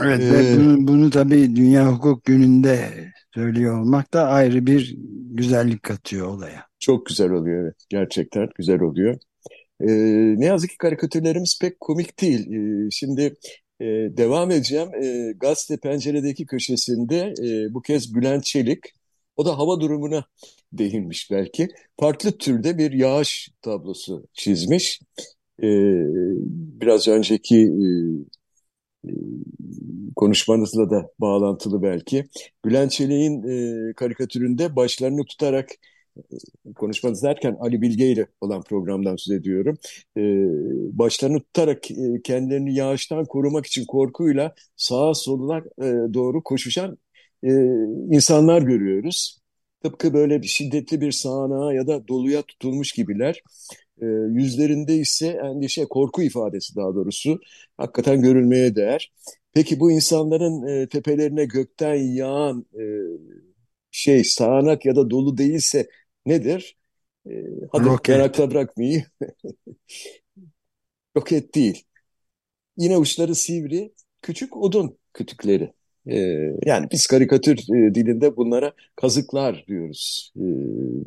Evet 0.03 0.21
ee, 0.21 0.33
ve 0.33 0.57
bunu, 0.57 0.89
bunu 0.89 1.11
tabii 1.11 1.57
Dünya 1.57 1.93
Hukuk 1.93 2.25
Günü'nde 2.25 2.89
söylüyor 3.35 3.81
olmak 3.81 4.15
da 4.15 4.29
ayrı 4.29 4.67
bir 4.67 4.97
güzellik 5.31 5.83
katıyor 5.83 6.27
olaya. 6.27 6.67
Çok 6.79 7.07
güzel 7.07 7.31
oluyor 7.31 7.65
evet. 7.65 7.75
Gerçekten 7.89 8.49
güzel 8.57 8.81
oluyor. 8.81 9.19
Ee, 9.81 9.87
ne 10.41 10.47
yazık 10.47 10.71
ki 10.71 10.79
karikatürlerimiz 10.79 11.59
pek 11.61 11.81
komik 11.81 12.21
değil. 12.21 12.53
Ee, 12.53 12.91
şimdi 12.91 13.35
e, 13.81 13.85
devam 14.17 14.51
edeceğim. 14.51 14.89
E, 15.03 15.33
gazete 15.33 15.77
penceredeki 15.81 16.47
köşesinde 16.47 17.35
e, 17.43 17.75
bu 17.75 17.83
kez 17.83 18.15
Bülent 18.15 18.45
Çelik 18.45 18.81
o 19.37 19.47
da 19.47 19.59
hava 19.59 19.81
durumuna 19.81 20.25
değinmiş 20.73 21.31
belki. 21.31 21.69
Farklı 22.01 22.39
türde 22.39 22.79
bir 22.79 22.93
yağış 22.93 23.51
tablosu 23.63 24.27
çizmiş. 24.33 25.01
Ee, 25.63 25.67
biraz 26.81 27.09
önceki 27.09 27.57
e, 27.57 27.89
konuşmanızla 30.17 30.91
da 30.91 31.11
bağlantılı 31.21 31.83
belki. 31.83 32.25
Bülent 32.65 32.91
Çelik'in 32.93 33.43
e, 33.91 33.93
karikatüründe 33.93 34.77
başlarını 34.77 35.25
tutarak 35.25 35.69
konuşmanız 36.77 37.23
derken 37.23 37.57
Ali 37.61 37.83
Bilge 37.83 38.11
ile 38.13 38.27
olan 38.41 38.63
programdan 38.63 39.17
söz 39.17 39.37
ediyorum. 39.37 39.79
E, 40.17 40.23
başlarını 40.99 41.41
tutarak 41.41 41.91
e, 41.91 42.23
kendilerini 42.25 42.75
yağıştan 42.75 43.25
korumak 43.25 43.67
için 43.67 43.85
korkuyla 43.85 44.55
sağa 44.77 45.15
sola 45.15 45.59
e, 45.59 46.15
doğru 46.15 46.43
koşuşan 46.43 46.99
e, 47.45 47.51
insanlar 48.11 48.63
görüyoruz. 48.63 49.39
Tıpkı 49.83 50.15
böyle 50.15 50.43
bir 50.43 50.47
şiddetli 50.47 51.01
bir 51.01 51.13
sağanağa 51.13 51.73
ya 51.73 51.87
da 51.87 52.09
doluya 52.09 52.43
tutulmuş 52.43 52.93
gibiler. 52.93 53.43
E, 54.03 54.07
yüzlerinde 54.07 54.97
ise 54.97 55.27
endişe, 55.29 55.85
korku 55.85 56.23
ifadesi 56.23 56.77
daha 56.77 56.95
doğrusu 56.95 57.41
hakikaten 57.77 58.23
görülmeye 58.23 58.77
değer. 58.77 59.13
Peki 59.55 59.81
bu 59.81 59.93
insanların 59.93 60.67
e, 60.69 60.89
tepelerine 60.89 61.45
gökten 61.45 61.95
yağan 61.95 62.67
e, 62.75 62.83
şey 63.91 64.25
sağanak 64.25 64.87
ya 64.87 64.97
da 64.97 65.11
dolu 65.11 65.39
değilse 65.39 65.89
nedir? 66.27 66.77
E, 67.31 67.31
hadi 67.73 67.89
Roket. 67.89 68.07
merakla 68.07 68.51
bırakmayayım. 68.51 69.05
Roket 71.17 71.55
değil. 71.55 71.85
Yine 72.79 72.99
uçları 72.99 73.37
sivri, 73.37 73.95
küçük 74.23 74.59
odun 74.59 74.99
kütükleri. 75.15 75.75
E, 76.07 76.17
yani 76.67 76.87
biz 76.93 77.07
karikatür 77.07 77.59
e, 77.59 77.95
dilinde 77.95 78.37
bunlara 78.37 78.73
kazıklar 78.97 79.65
diyoruz. 79.69 80.33
E, 80.37 80.45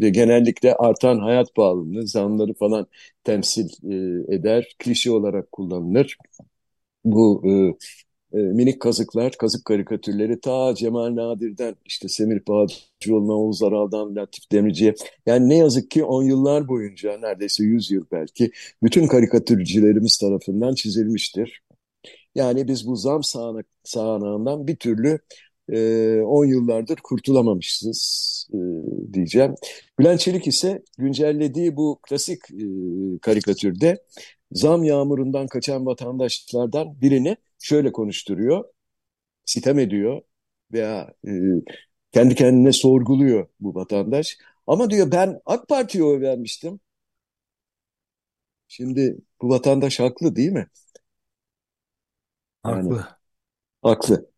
ve 0.01 0.09
genellikle 0.09 0.75
artan 0.75 1.19
hayat 1.19 1.55
pahalılığını, 1.55 2.07
zamları 2.07 2.53
falan 2.53 2.87
temsil 3.23 3.69
e, 3.91 4.35
eder. 4.35 4.75
Klişe 4.79 5.11
olarak 5.11 5.51
kullanılır. 5.51 6.17
Bu 7.05 7.43
e, 8.33 8.37
minik 8.37 8.81
kazıklar, 8.81 9.31
kazık 9.31 9.65
karikatürleri 9.65 10.39
ta 10.41 10.75
Cemal 10.75 11.15
Nadir'den 11.15 11.75
işte 11.85 12.09
Semir 12.09 12.41
Bağcıoğlu'na, 12.47 13.33
Oğuz 13.33 13.63
Aral'dan 13.63 14.15
Latif 14.15 14.51
Demirci'ye 14.51 14.93
yani 15.25 15.49
ne 15.49 15.57
yazık 15.57 15.91
ki 15.91 16.03
on 16.03 16.23
yıllar 16.23 16.67
boyunca 16.67 17.17
neredeyse 17.17 17.63
yüz 17.63 17.91
yıl 17.91 18.05
belki 18.11 18.51
bütün 18.83 19.07
karikatürcülerimiz 19.07 20.17
tarafından 20.17 20.73
çizilmiştir. 20.73 21.61
Yani 22.35 22.67
biz 22.67 22.87
bu 22.87 22.95
zam 22.95 23.23
sağanak, 23.23 23.65
sağanağından 23.83 24.67
bir 24.67 24.75
türlü 24.75 25.19
10 25.69 26.45
e, 26.45 26.49
yıllardır 26.49 26.95
kurtulamamışız 27.03 28.47
diyeceğim. 29.13 29.55
Bülent 29.99 30.19
Çelik 30.19 30.47
ise 30.47 30.83
güncellediği 30.97 31.75
bu 31.75 31.99
klasik 32.09 32.39
karikatürde 33.21 34.03
zam 34.51 34.83
yağmurundan 34.83 35.47
kaçan 35.47 35.85
vatandaşlardan 35.85 37.01
birini 37.01 37.37
şöyle 37.59 37.91
konuşturuyor, 37.91 38.65
sitem 39.45 39.79
ediyor 39.79 40.21
veya 40.73 41.13
kendi 42.11 42.35
kendine 42.35 42.71
sorguluyor 42.73 43.47
bu 43.59 43.75
vatandaş. 43.75 44.37
Ama 44.67 44.89
diyor 44.89 45.11
ben 45.11 45.41
AK 45.45 45.67
Parti'ye 45.67 46.03
oy 46.03 46.21
vermiştim. 46.21 46.79
Şimdi 48.67 49.17
bu 49.41 49.49
vatandaş 49.49 49.99
haklı 49.99 50.35
değil 50.35 50.51
mi? 50.51 50.67
Yani, 52.65 52.75
haklı. 52.75 53.07
Haklı. 53.81 54.29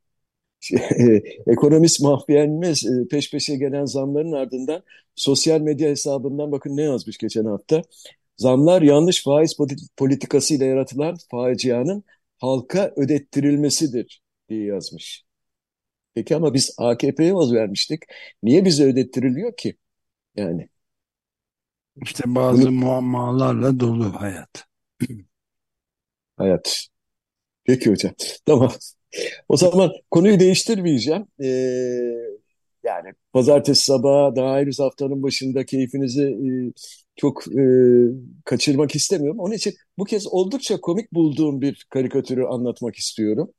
Ekonomist 1.47 2.01
Mahfiyenmez 2.01 2.85
e, 2.85 3.07
peş 3.11 3.31
peşe 3.31 3.55
gelen 3.55 3.85
zamların 3.85 4.31
ardından 4.31 4.83
sosyal 5.15 5.61
medya 5.61 5.89
hesabından 5.89 6.51
bakın 6.51 6.77
ne 6.77 6.81
yazmış 6.83 7.17
geçen 7.17 7.45
hafta. 7.45 7.81
Zamlar 8.37 8.81
yanlış 8.81 9.23
faiz 9.23 9.57
politikasıyla 9.97 10.65
yaratılan 10.65 11.17
facianın 11.31 12.03
halka 12.39 12.93
ödettirilmesidir 12.97 14.23
diye 14.49 14.65
yazmış. 14.65 15.25
Peki 16.13 16.35
ama 16.35 16.53
biz 16.53 16.75
AKP'ye 16.77 17.33
oz 17.33 17.53
vermiştik. 17.53 18.03
Niye 18.43 18.65
bize 18.65 18.85
ödettiriliyor 18.85 19.57
ki? 19.57 19.75
Yani. 20.35 20.69
İşte 22.01 22.23
bazı 22.27 22.61
Bunu... 22.61 22.71
muammalarla 22.71 23.79
dolu 23.79 24.21
hayat. 24.21 24.65
hayat. 26.37 26.90
Peki 27.63 27.89
hocam. 27.89 28.13
Tamam. 28.45 28.71
O 29.49 29.57
zaman 29.57 29.91
konuyu 30.11 30.39
değiştirmeyeceğim. 30.39 31.27
Ee, 31.43 31.47
yani 32.83 33.13
pazartesi 33.33 33.85
sabahı 33.85 34.35
daha 34.35 34.57
henüz 34.59 34.79
haftanın 34.79 35.23
başında 35.23 35.65
keyfinizi 35.65 36.23
e, 36.23 36.73
çok 37.15 37.47
e, 37.47 37.61
kaçırmak 38.45 38.95
istemiyorum. 38.95 39.39
Onun 39.39 39.53
için 39.53 39.73
bu 39.97 40.05
kez 40.05 40.27
oldukça 40.27 40.81
komik 40.81 41.13
bulduğum 41.13 41.61
bir 41.61 41.85
karikatürü 41.89 42.43
anlatmak 42.45 42.95
istiyorum. 42.95 43.51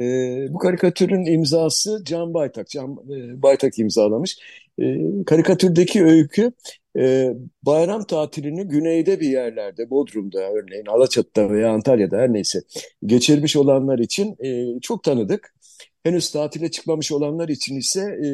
E, 0.00 0.04
bu 0.50 0.58
karikatürün 0.58 1.24
imzası 1.24 2.02
Can 2.04 2.34
Baytak. 2.34 2.68
Can 2.68 2.92
e, 2.92 3.42
Baytak 3.42 3.78
imzalamış. 3.78 4.38
E, 4.78 4.84
karikatürdeki 5.26 6.04
öykü 6.04 6.52
e, 6.98 7.34
bayram 7.62 8.04
tatilini 8.04 8.68
güneyde 8.68 9.20
bir 9.20 9.28
yerlerde, 9.28 9.90
Bodrum'da 9.90 10.50
örneğin, 10.52 10.86
Alaçatı'da 10.86 11.50
veya 11.50 11.70
Antalya'da 11.72 12.16
her 12.18 12.32
neyse 12.32 12.62
geçirmiş 13.06 13.56
olanlar 13.56 13.98
için 13.98 14.36
e, 14.44 14.80
çok 14.80 15.02
tanıdık. 15.02 15.54
Henüz 16.02 16.30
tatile 16.30 16.70
çıkmamış 16.70 17.12
olanlar 17.12 17.48
için 17.48 17.76
ise 17.76 18.00
e, 18.00 18.28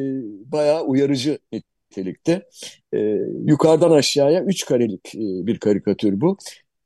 bayağı 0.51 0.83
uyarıcı 0.83 1.39
nitelikte. 1.53 2.47
E, 2.93 2.99
yukarıdan 3.45 3.91
aşağıya 3.91 4.43
üç 4.43 4.65
karelik 4.65 5.15
e, 5.15 5.47
bir 5.47 5.59
karikatür 5.59 6.21
bu. 6.21 6.37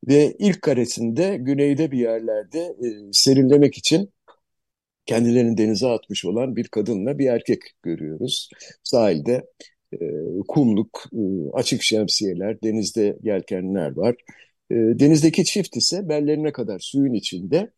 Ve 0.08 0.36
ilk 0.39 0.62
karesinde 0.62 1.38
güneyde 1.38 1.91
bir 1.91 1.99
yerlerde 1.99 2.60
e, 2.60 2.88
serinlemek 3.12 3.77
için 3.77 4.10
kendilerini 5.09 5.57
denize 5.57 5.87
atmış 5.87 6.25
olan 6.25 6.55
bir 6.55 6.67
kadınla 6.67 7.19
bir 7.19 7.27
erkek 7.27 7.61
görüyoruz. 7.83 8.49
Sahilde 8.83 9.45
e, 9.93 9.97
kumluk, 10.47 11.03
e, 11.13 11.19
açık 11.53 11.83
şemsiyeler, 11.83 12.61
denizde 12.63 13.17
yelkenler 13.23 13.97
var. 13.97 14.15
E, 14.71 14.75
denizdeki 14.75 15.45
çift 15.45 15.77
ise 15.77 16.09
bellerine 16.09 16.51
kadar 16.51 16.79
suyun 16.79 17.13
içinde 17.13 17.71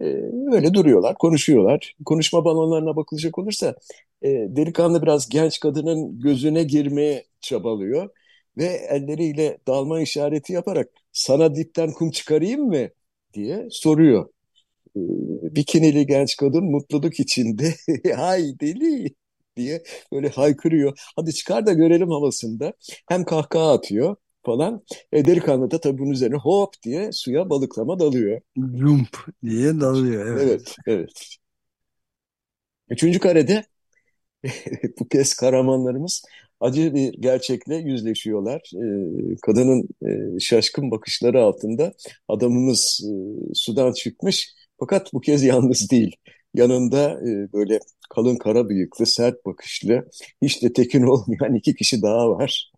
e, 0.00 0.04
öyle 0.52 0.74
duruyorlar, 0.74 1.14
konuşuyorlar. 1.18 1.94
Konuşma 2.04 2.44
balonlarına 2.44 2.96
bakılacak 2.96 3.38
olursa 3.38 3.74
e, 4.22 4.28
delikanlı 4.30 5.02
biraz 5.02 5.28
genç 5.28 5.60
kadının 5.60 6.20
gözüne 6.20 6.62
girmeye 6.62 7.24
çabalıyor 7.40 8.10
ve 8.58 8.64
elleriyle 8.66 9.58
dalma 9.68 10.00
işareti 10.00 10.52
yaparak 10.52 10.88
sana 11.12 11.54
dipten 11.54 11.92
kum 11.92 12.10
çıkarayım 12.10 12.68
mı 12.68 12.88
diye 13.34 13.68
soruyor. 13.70 14.28
E, 15.44 15.56
bikinili 15.56 16.06
genç 16.06 16.36
kadın 16.36 16.64
mutluluk 16.64 17.20
içinde 17.20 17.74
hay 18.16 18.60
deli 18.60 19.14
diye 19.56 19.82
böyle 20.12 20.28
haykırıyor. 20.28 20.98
Hadi 21.16 21.34
çıkar 21.34 21.66
da 21.66 21.72
görelim 21.72 22.10
havasında. 22.10 22.72
Hem 23.08 23.24
kahkaha 23.24 23.72
atıyor 23.72 24.16
falan. 24.46 24.82
E, 25.12 25.24
delikanlı 25.24 25.70
da 25.70 25.80
tabii 25.80 25.98
bunun 25.98 26.10
üzerine 26.10 26.36
hop 26.36 26.74
diye 26.82 27.12
suya 27.12 27.50
balıklama 27.50 27.98
dalıyor. 27.98 28.40
Jump 28.56 29.18
diye 29.44 29.80
dalıyor. 29.80 30.26
Evet, 30.26 30.42
evet. 30.42 30.76
evet. 30.86 31.38
Üçüncü 32.90 33.18
karede 33.18 33.64
bu 35.00 35.08
kez 35.08 35.34
kahramanlarımız 35.34 36.22
acı 36.60 36.94
bir 36.94 37.12
gerçekle 37.12 37.76
yüzleşiyorlar. 37.76 38.60
E, 38.74 39.36
kadının 39.42 39.88
e, 40.36 40.40
şaşkın 40.40 40.90
bakışları 40.90 41.42
altında 41.42 41.92
adamımız 42.28 43.00
e, 43.04 43.10
sudan 43.54 43.92
çıkmış 43.92 44.54
fakat 44.80 45.12
bu 45.12 45.20
kez 45.20 45.44
yalnız 45.44 45.90
değil. 45.90 46.16
Yanında 46.54 47.20
e, 47.20 47.52
böyle 47.52 47.80
kalın 48.10 48.36
kara 48.36 48.68
bıyıklı, 48.68 49.06
sert 49.06 49.46
bakışlı, 49.46 50.08
hiç 50.42 50.62
de 50.62 50.72
tekin 50.72 51.02
olmayan 51.02 51.54
iki 51.54 51.74
kişi 51.74 52.02
daha 52.02 52.30
var. 52.30 52.72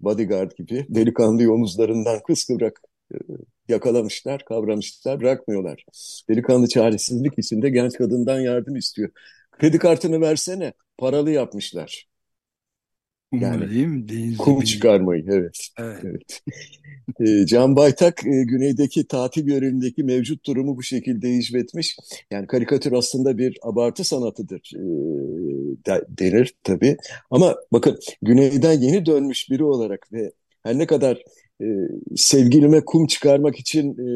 Bodyguard 0.00 0.52
gibi. 0.58 0.86
Delikanlıyı 0.88 1.52
omuzlarından 1.52 2.20
kıskıvrak 2.26 2.80
e, 3.14 3.16
yakalamışlar, 3.68 4.44
kavramışlar, 4.44 5.20
bırakmıyorlar. 5.20 5.84
Delikanlı 6.30 6.68
çaresizlik 6.68 7.38
içinde 7.38 7.70
genç 7.70 7.94
kadından 7.94 8.40
yardım 8.40 8.76
istiyor. 8.76 9.10
Kredi 9.52 9.78
kartını 9.78 10.20
versene, 10.20 10.72
paralı 10.98 11.30
yapmışlar. 11.30 12.06
Yani 13.32 13.70
değil 13.70 13.86
mi? 13.86 14.08
Deniz 14.08 14.36
kum 14.36 14.60
çıkarmayı, 14.60 15.24
evet. 15.28 15.68
Evet. 15.78 16.00
evet. 16.04 16.40
e, 17.20 17.46
Can 17.46 17.76
Baytak 17.76 18.26
e, 18.26 18.44
güneydeki 18.44 19.06
tatil 19.06 19.48
yörelimindeki 19.48 20.04
mevcut 20.04 20.46
durumu 20.46 20.76
bu 20.76 20.82
şekilde 20.82 21.34
hicvetmiş. 21.34 21.96
Yani 22.30 22.46
karikatür 22.46 22.92
aslında 22.92 23.38
bir 23.38 23.58
abartı 23.62 24.04
sanatıdır 24.04 24.72
e, 24.74 24.82
de, 25.86 26.04
denir 26.08 26.54
tabii. 26.64 26.96
Ama 27.30 27.56
bakın 27.72 27.98
güneyden 28.22 28.80
yeni 28.80 29.06
dönmüş 29.06 29.50
biri 29.50 29.64
olarak 29.64 30.12
ve 30.12 30.32
her 30.62 30.78
ne 30.78 30.86
kadar 30.86 31.22
e, 31.62 31.66
sevgilime 32.16 32.84
kum 32.84 33.06
çıkarmak 33.06 33.56
için 33.56 33.92
e, 33.92 34.06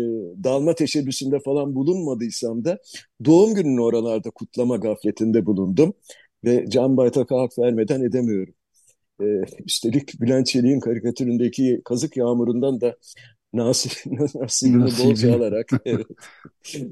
dalma 0.44 0.74
teşebbüsünde 0.74 1.40
falan 1.40 1.74
bulunmadıysam 1.74 2.64
da 2.64 2.78
doğum 3.24 3.54
gününü 3.54 3.80
oralarda 3.80 4.30
kutlama 4.30 4.76
gafletinde 4.76 5.46
bulundum. 5.46 5.94
Ve 6.44 6.64
Can 6.68 6.96
Baytak'a 6.96 7.40
hak 7.40 7.58
vermeden 7.58 8.02
edemiyorum. 8.02 8.54
E, 9.20 9.24
üstelik 9.66 10.20
Bülent 10.20 10.46
Çelik'in 10.46 10.80
karikatüründeki 10.80 11.82
kazık 11.84 12.16
yağmurundan 12.16 12.80
da 12.80 12.96
nasip, 13.52 13.92
nasibimi 14.34 14.84
Nasibi. 14.84 14.98
bolca 14.98 15.36
alarak 15.36 15.68
evet, 15.84 16.06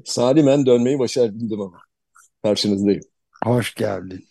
salimen 0.05 0.65
dönmeyi 0.65 0.99
başardım 0.99 1.61
ama 1.61 1.77
karşınızdayım. 2.43 3.01
Hoş 3.45 3.75
geldin. 3.75 4.25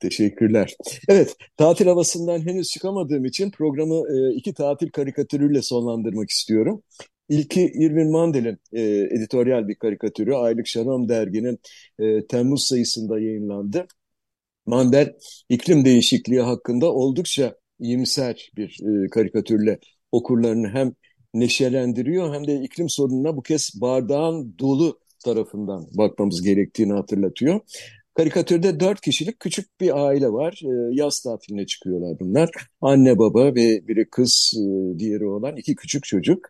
Teşekkürler. 0.00 0.76
Evet, 1.08 1.36
tatil 1.56 1.86
havasından 1.86 2.40
henüz 2.46 2.68
çıkamadığım 2.68 3.24
için 3.24 3.50
programı 3.50 3.94
e, 3.94 4.34
iki 4.34 4.54
tatil 4.54 4.90
karikatürüyle 4.90 5.62
sonlandırmak 5.62 6.30
istiyorum. 6.30 6.82
İlki 7.28 7.62
Irvin 7.62 8.10
Mandel'in 8.10 8.58
e, 8.72 8.82
editoryal 9.16 9.68
bir 9.68 9.74
karikatürü. 9.74 10.34
Aylık 10.34 10.66
Şanom 10.66 11.08
derginin 11.08 11.58
e, 11.98 12.26
Temmuz 12.26 12.66
sayısında 12.66 13.18
yayınlandı. 13.20 13.86
Mandel 14.66 15.14
iklim 15.48 15.84
değişikliği 15.84 16.40
hakkında 16.40 16.92
oldukça 16.92 17.56
iyimser 17.80 18.50
bir 18.56 18.78
e, 18.82 19.08
karikatürle 19.08 19.78
okurlarını 20.12 20.68
hem 20.68 20.92
neşelendiriyor 21.34 22.34
hem 22.34 22.46
de 22.46 22.60
iklim 22.60 22.88
sorununa 22.90 23.36
bu 23.36 23.42
kez 23.42 23.70
bardağın 23.80 24.54
dolu 24.58 24.98
tarafından 25.24 25.86
bakmamız 25.98 26.42
gerektiğini 26.42 26.92
hatırlatıyor. 26.92 27.60
Karikatürde 28.14 28.80
dört 28.80 29.00
kişilik 29.00 29.40
küçük 29.40 29.80
bir 29.80 30.06
aile 30.06 30.28
var. 30.28 30.60
E, 30.64 30.94
yaz 30.94 31.20
tatiline 31.20 31.66
çıkıyorlar 31.66 32.20
bunlar. 32.20 32.50
Anne 32.80 33.18
baba 33.18 33.54
ve 33.54 33.88
biri 33.88 34.10
kız, 34.10 34.52
e, 34.56 34.98
diğeri 34.98 35.26
olan 35.26 35.56
iki 35.56 35.74
küçük 35.74 36.04
çocuk. 36.04 36.46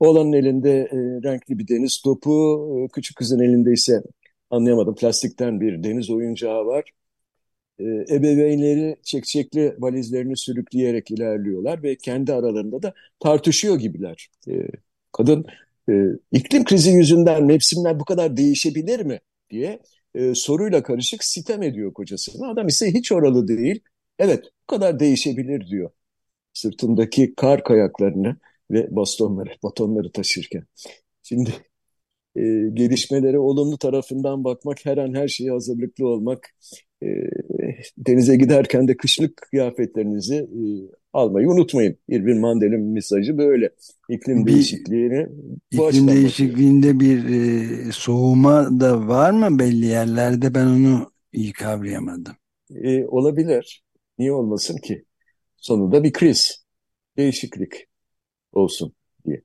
Oğlanın 0.00 0.32
elinde 0.32 0.70
e, 0.72 0.96
renkli 0.96 1.58
bir 1.58 1.68
deniz 1.68 2.00
topu, 2.04 2.88
küçük 2.92 3.16
kızın 3.16 3.40
elinde 3.40 3.72
ise 3.72 4.02
anlayamadım 4.50 4.94
plastikten 4.94 5.60
bir 5.60 5.82
deniz 5.82 6.10
oyuncağı 6.10 6.66
var. 6.66 6.84
E, 7.80 7.84
ebeveynleri 7.84 8.96
çekçekli 9.02 9.74
valizlerini 9.78 10.36
sürükleyerek 10.36 11.10
ilerliyorlar 11.10 11.82
ve 11.82 11.96
kendi 11.96 12.32
aralarında 12.32 12.82
da 12.82 12.94
tartışıyor 13.20 13.78
gibiler. 13.78 14.28
E, 14.48 14.52
kadın 15.12 15.46
e, 15.90 15.92
iklim 16.32 16.64
krizi 16.64 16.90
yüzünden 16.90 17.44
mevsimler 17.44 18.00
bu 18.00 18.04
kadar 18.04 18.36
değişebilir 18.36 19.00
mi 19.00 19.20
diye 19.50 19.80
soruyla 20.34 20.82
karışık 20.82 21.24
sitem 21.24 21.62
ediyor 21.62 21.92
kocasına. 21.92 22.50
Adam 22.50 22.68
ise 22.68 22.94
hiç 22.94 23.12
oralı 23.12 23.48
değil. 23.48 23.80
Evet 24.18 24.44
bu 24.44 24.66
kadar 24.66 25.00
değişebilir 25.00 25.68
diyor. 25.70 25.90
Sırtındaki 26.52 27.34
kar 27.34 27.64
kayaklarını 27.64 28.36
ve 28.70 28.96
bastonları, 28.96 29.50
batonları 29.62 30.12
taşırken. 30.12 30.64
Şimdi 31.22 31.50
e, 32.36 32.40
gelişmelere 32.74 33.38
olumlu 33.38 33.78
tarafından 33.78 34.44
bakmak, 34.44 34.86
her 34.86 34.98
an 34.98 35.14
her 35.14 35.28
şeye 35.28 35.50
hazırlıklı 35.50 36.08
olmak, 36.08 36.54
e, 37.02 37.06
denize 37.98 38.36
giderken 38.36 38.88
de 38.88 38.96
kışlık 38.96 39.36
kıyafetlerinizi 39.36 40.34
e, 40.36 40.60
almayı 41.12 41.48
unutmayın. 41.50 41.96
Irvin 42.08 42.40
Mandel'in 42.40 42.80
mesajı 42.80 43.38
böyle. 43.38 43.70
İklim 44.08 44.46
Bir- 44.46 44.46
değişikliğini 44.46 45.28
bu 45.72 45.88
İklim 45.88 46.08
değişikliğinde 46.08 47.00
bir 47.00 47.24
e, 47.88 47.92
soğuma 47.92 48.80
da 48.80 49.08
var 49.08 49.30
mı 49.30 49.58
belli 49.58 49.86
yerlerde? 49.86 50.54
Ben 50.54 50.66
onu 50.66 51.12
iyi 51.32 51.52
kavrayamadım. 51.52 52.36
E, 52.74 53.06
olabilir. 53.06 53.84
Niye 54.18 54.32
olmasın 54.32 54.76
ki? 54.78 55.04
Sonunda 55.56 56.04
bir 56.04 56.12
kriz, 56.12 56.66
değişiklik 57.18 57.86
olsun 58.52 58.94
diye. 59.26 59.42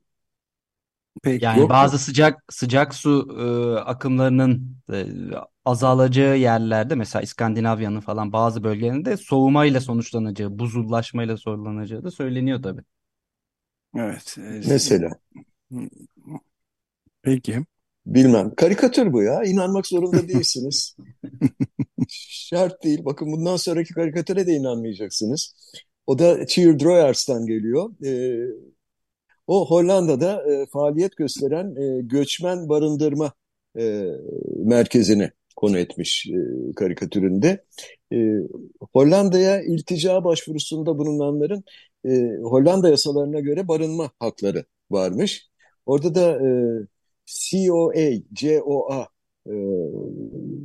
Peki. 1.23 1.45
Yani 1.45 1.59
Yok 1.59 1.81
mu? 1.81 1.89
bazı 1.89 1.99
sıcak 1.99 2.43
sıcak 2.49 2.95
su 2.95 3.27
e, 3.39 3.79
akımlarının 3.79 4.77
e, 4.93 5.05
azalacağı 5.65 6.37
yerlerde 6.37 6.95
mesela 6.95 7.21
İskandinavya'nın 7.23 7.99
falan 7.99 8.33
bazı 8.33 8.63
bölgelerinde 8.63 9.17
soğumayla 9.17 9.81
sonuçlanacağı, 9.81 10.59
buzullaşmayla 10.59 11.37
sonuçlanacağı 11.37 12.03
da 12.03 12.11
söyleniyor 12.11 12.63
tabii. 12.63 12.81
Evet. 13.95 14.35
e, 14.37 14.41
Mesela. 14.67 15.09
Peki. 17.21 17.65
Bilmem. 18.05 18.55
Karikatür 18.55 19.13
bu 19.13 19.23
ya. 19.23 19.43
İnanmak 19.43 19.87
zorunda 19.87 20.27
değilsiniz. 20.27 20.95
Şart 22.09 22.83
değil. 22.83 23.05
Bakın 23.05 23.31
bundan 23.31 23.55
sonraki 23.55 23.93
karikatüre 23.93 24.47
de 24.47 24.53
inanmayacaksınız. 24.53 25.55
O 26.07 26.19
da 26.19 26.47
Cheer 26.47 26.79
Droyers'tan 26.79 27.45
geliyor. 27.45 27.91
Ee, 28.05 28.47
o 29.47 29.69
Hollanda'da 29.69 30.53
e, 30.53 30.65
faaliyet 30.65 31.17
gösteren 31.17 31.75
e, 31.75 32.01
göçmen 32.01 32.69
barındırma 32.69 33.33
e, 33.79 34.05
merkezini 34.57 35.31
konu 35.63 35.77
etmiş 35.77 36.27
e, 36.27 36.37
karikatüründe. 36.75 37.63
E, 38.13 38.17
Hollanda'ya 38.93 39.61
iltica 39.61 40.23
başvurusunda 40.23 40.97
bulunanların 40.97 41.63
e, 42.05 42.37
Hollanda 42.43 42.89
yasalarına 42.89 43.39
göre 43.39 43.67
barınma 43.67 44.11
hakları 44.19 44.65
varmış. 44.91 45.47
Orada 45.85 46.15
da 46.15 46.47
e, 46.47 46.49
COA, 47.25 48.11
COA 48.33 49.07
e, 49.47 49.53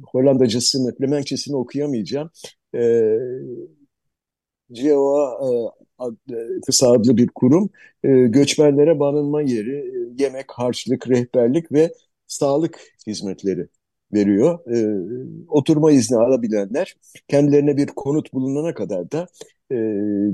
Hollandacasını, 0.07 0.97
Flemenkçesini 0.97 1.57
okuyamayacağım. 1.57 2.31
E, 2.75 2.81
COA 4.73 5.41
e, 6.01 6.05
e, 6.35 6.61
kısa 6.67 6.91
adlı 6.93 7.17
bir 7.17 7.29
kurum 7.35 7.71
e, 8.05 8.09
göçmenlere 8.09 9.01
barınma 9.01 9.43
yeri, 9.43 9.77
e, 9.77 10.23
yemek, 10.25 10.53
harçlık, 10.53 11.09
rehberlik 11.09 11.73
ve 11.73 11.93
sağlık 12.27 12.81
hizmetleri 13.07 13.69
veriyor. 14.13 14.59
E, 14.75 14.79
oturma 15.49 15.93
izni 15.93 16.17
alabilenler 16.17 16.97
kendilerine 17.29 17.77
bir 17.77 17.87
konut 17.87 18.33
bulunana 18.33 18.75
kadar 18.75 19.11
da 19.11 19.27
e, 19.71 19.77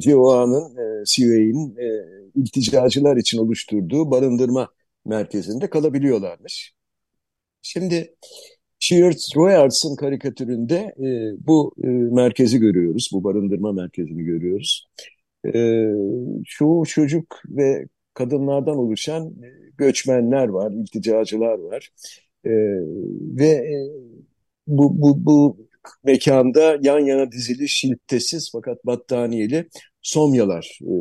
COA'nın, 0.01 0.77
e, 0.77 1.05
COA'nın 1.05 1.77
e, 1.77 1.89
ilticacılar 2.35 3.17
için 3.17 3.39
oluşturduğu 3.39 4.11
barındırma 4.11 4.69
merkezinde 5.05 5.71
kalabiliyorlarmış. 5.71 6.75
Şimdi 7.63 8.15
Cheers 8.79 9.37
Royars'ın 9.37 9.97
karikatüründe 9.97 10.77
e, 10.77 11.07
bu 11.47 11.75
e, 11.85 11.87
merkezi 11.89 12.59
görüyoruz, 12.59 13.11
bu 13.13 13.25
barındırma 13.25 13.73
merkezini 13.73 14.25
görüyoruz. 14.25 14.89
E, 15.55 15.91
çoğu 16.47 16.87
çocuk 16.87 17.43
ve 17.49 17.87
kadınlardan 18.15 18.77
oluşan 18.77 19.27
e, 19.27 19.49
göçmenler 19.79 20.49
var, 20.49 20.73
ilticacılar 20.73 21.59
var. 21.59 21.91
E, 22.45 22.51
ve 23.39 23.47
e, 23.47 23.77
bu, 24.67 25.03
bu, 25.03 25.27
bu 25.27 25.57
mekanda 26.05 26.79
yan 26.83 26.99
yana 26.99 27.33
dizili 27.33 27.69
şiltesiz 27.69 28.51
fakat 28.53 28.87
battaniyeli 28.87 29.69
somyalar 30.03 30.79
e, 30.83 30.95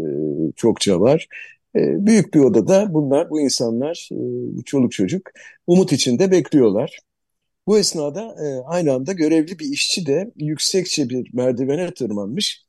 çokça 0.56 1.00
var. 1.02 1.28
E, 1.76 2.06
büyük 2.06 2.34
bir 2.34 2.40
odada 2.40 2.94
bunlar, 2.94 3.30
bu 3.30 3.42
insanlar, 3.42 4.10
e, 4.12 4.64
çoluk 4.66 4.92
çocuk 4.92 5.30
umut 5.68 5.92
içinde 5.92 6.32
bekliyorlar. 6.32 7.00
Bu 7.68 7.78
esnada 7.80 8.22
e, 8.22 8.46
aynı 8.66 8.94
anda 8.94 9.14
görevli 9.14 9.60
bir 9.60 9.66
işçi 9.66 10.06
de 10.06 10.32
yüksekçe 10.38 11.10
bir 11.10 11.34
merdivene 11.34 11.94
tırmanmış. 11.94 12.66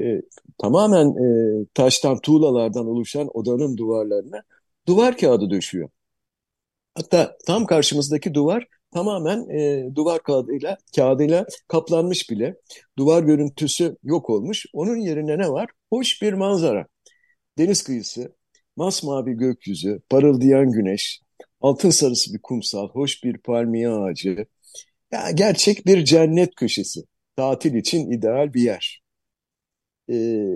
E, 0.00 0.22
tamamen 0.58 1.06
e, 1.08 1.66
taştan, 1.74 2.20
tuğlalardan 2.20 2.86
oluşan 2.86 3.28
odanın 3.34 3.76
duvarlarına 3.76 4.42
duvar 4.88 5.16
kağıdı 5.18 5.50
döşüyor. 5.50 5.88
Hatta 6.94 7.36
tam 7.46 7.66
karşımızdaki 7.66 8.34
duvar 8.34 8.66
tamamen 8.92 9.48
e, 9.58 9.94
duvar 9.94 10.22
kağıdıyla, 10.22 10.78
kağıdıyla 10.96 11.46
kaplanmış 11.68 12.30
bile. 12.30 12.56
Duvar 12.98 13.22
görüntüsü 13.22 13.96
yok 14.02 14.30
olmuş. 14.30 14.66
Onun 14.72 14.96
yerine 14.96 15.38
ne 15.38 15.48
var? 15.48 15.70
Hoş 15.90 16.22
bir 16.22 16.32
manzara. 16.32 16.86
Deniz 17.58 17.82
kıyısı, 17.82 18.36
masmavi 18.76 19.32
gökyüzü, 19.32 20.00
parıldayan 20.10 20.72
güneş, 20.72 21.20
altın 21.60 21.90
sarısı 21.90 22.34
bir 22.34 22.42
kumsal, 22.42 22.88
hoş 22.88 23.24
bir 23.24 23.38
palmiye 23.38 23.90
ağacı. 23.90 24.46
Ya 25.12 25.30
gerçek 25.30 25.86
bir 25.86 26.04
cennet 26.04 26.54
köşesi. 26.54 27.00
Tatil 27.36 27.74
için 27.74 28.10
ideal 28.10 28.54
bir 28.54 28.62
yer. 28.62 29.02
Ee, 30.08 30.46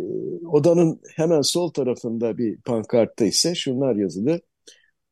odanın 0.46 1.00
hemen 1.16 1.42
sol 1.42 1.70
tarafında 1.72 2.38
bir 2.38 2.60
pankartta 2.60 3.24
ise 3.24 3.54
şunlar 3.54 3.96
yazılı. 3.96 4.40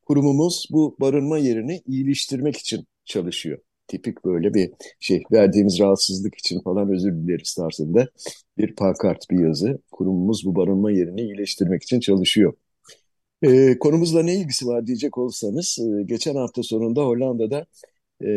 Kurumumuz 0.06 0.66
bu 0.70 0.96
barınma 1.00 1.38
yerini 1.38 1.82
iyileştirmek 1.86 2.56
için 2.56 2.86
çalışıyor. 3.04 3.58
Tipik 3.88 4.24
böyle 4.24 4.54
bir 4.54 4.70
şey 5.00 5.22
verdiğimiz 5.32 5.80
rahatsızlık 5.80 6.34
için 6.34 6.60
falan 6.60 6.92
özür 6.92 7.12
dileriz 7.12 7.54
tarzında 7.54 8.08
bir 8.58 8.74
pankart 8.74 9.30
bir 9.30 9.44
yazı. 9.44 9.78
Kurumumuz 9.92 10.44
bu 10.46 10.56
barınma 10.56 10.90
yerini 10.90 11.20
iyileştirmek 11.20 11.82
için 11.82 12.00
çalışıyor. 12.00 12.52
Ee, 13.42 13.78
konumuzla 13.78 14.22
ne 14.22 14.34
ilgisi 14.34 14.66
var 14.66 14.86
diyecek 14.86 15.18
olsanız 15.18 15.78
e, 15.78 16.02
geçen 16.02 16.34
hafta 16.34 16.62
sonunda 16.62 17.02
Hollanda'da 17.02 17.66
e, 18.24 18.28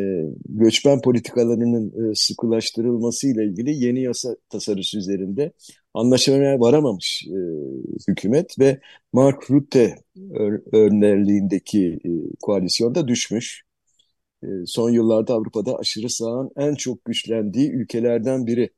göçmen 0.49 1.01
politikalarının 1.01 2.11
e, 2.11 2.15
sıkılaştırılması 2.15 3.27
ile 3.27 3.45
ilgili 3.45 3.85
yeni 3.85 4.01
yasa 4.01 4.35
tasarısı 4.49 4.97
üzerinde 4.97 5.51
anlaşmaya 5.99 6.59
varamamış 6.59 7.27
e, 7.27 7.37
hükümet 8.07 8.59
ve 8.59 8.79
Mark 9.13 9.51
Rutte 9.51 9.95
önderliğindeki 10.71 11.99
e, 12.05 12.09
koalisyonda 12.41 13.07
düşmüş. 13.07 13.63
E, 14.43 14.47
son 14.65 14.89
yıllarda 14.89 15.33
Avrupa'da 15.33 15.75
aşırı 15.77 16.09
sağın 16.09 16.51
en 16.57 16.75
çok 16.75 17.05
güçlendiği 17.05 17.71
ülkelerden 17.71 18.47
biri 18.47 18.69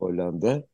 Hollanda 0.00 0.64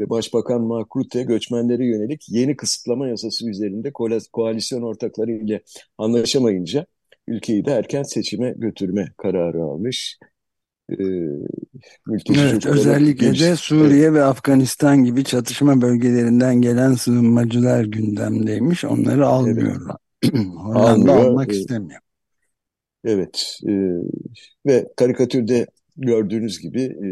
ve 0.00 0.10
Başbakan 0.10 0.62
Mark 0.62 0.96
Rutte 0.96 1.22
göçmenlere 1.22 1.86
yönelik 1.86 2.28
yeni 2.28 2.56
kısıtlama 2.56 3.08
yasası 3.08 3.50
üzerinde 3.50 3.92
koalisyon 4.32 4.82
ortakları 4.82 5.32
ile 5.32 5.62
anlaşamayınca 5.98 6.86
ülkeyi 7.28 7.64
de 7.64 7.70
erken 7.70 8.02
seçime 8.02 8.54
götürme 8.56 9.12
kararı 9.16 9.62
almış. 9.62 10.18
Ee, 10.90 10.94
evet, 12.30 12.66
özellikle 12.66 13.38
de 13.38 13.56
Suriye 13.56 14.12
ve 14.14 14.24
Afganistan 14.24 15.04
gibi 15.04 15.24
çatışma 15.24 15.80
bölgelerinden 15.80 16.62
gelen 16.62 16.94
sığınmacılar 16.94 17.84
gündemdeymiş. 17.84 18.84
Onları 18.84 19.26
almıyorlar. 19.26 19.96
Evet. 20.22 20.34
Hollanda 20.56 21.12
Almıyor. 21.12 21.30
almak 21.30 21.52
ee, 21.52 21.56
istemiyor. 21.56 22.00
Evet 23.04 23.58
e, 23.68 23.72
ve 24.66 24.88
karikatürde 24.96 25.66
gördüğünüz 25.96 26.58
gibi 26.58 26.82
e, 26.82 27.08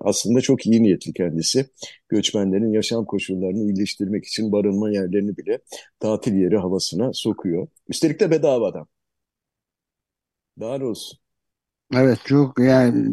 aslında 0.00 0.40
çok 0.40 0.66
iyi 0.66 0.82
niyetli 0.82 1.12
kendisi. 1.12 1.66
Göçmenlerin 2.08 2.72
yaşam 2.72 3.04
koşullarını 3.04 3.62
iyileştirmek 3.62 4.24
için 4.26 4.52
barınma 4.52 4.90
yerlerini 4.90 5.36
bile 5.36 5.58
tatil 6.00 6.34
yeri 6.34 6.56
havasına 6.56 7.12
sokuyor. 7.12 7.68
Üstelik 7.88 8.20
de 8.20 8.30
bedavadan. 8.30 8.86
Daha 10.60 10.76
olsun. 10.84 11.19
Evet 11.94 12.18
çok 12.24 12.58
yani 12.58 13.04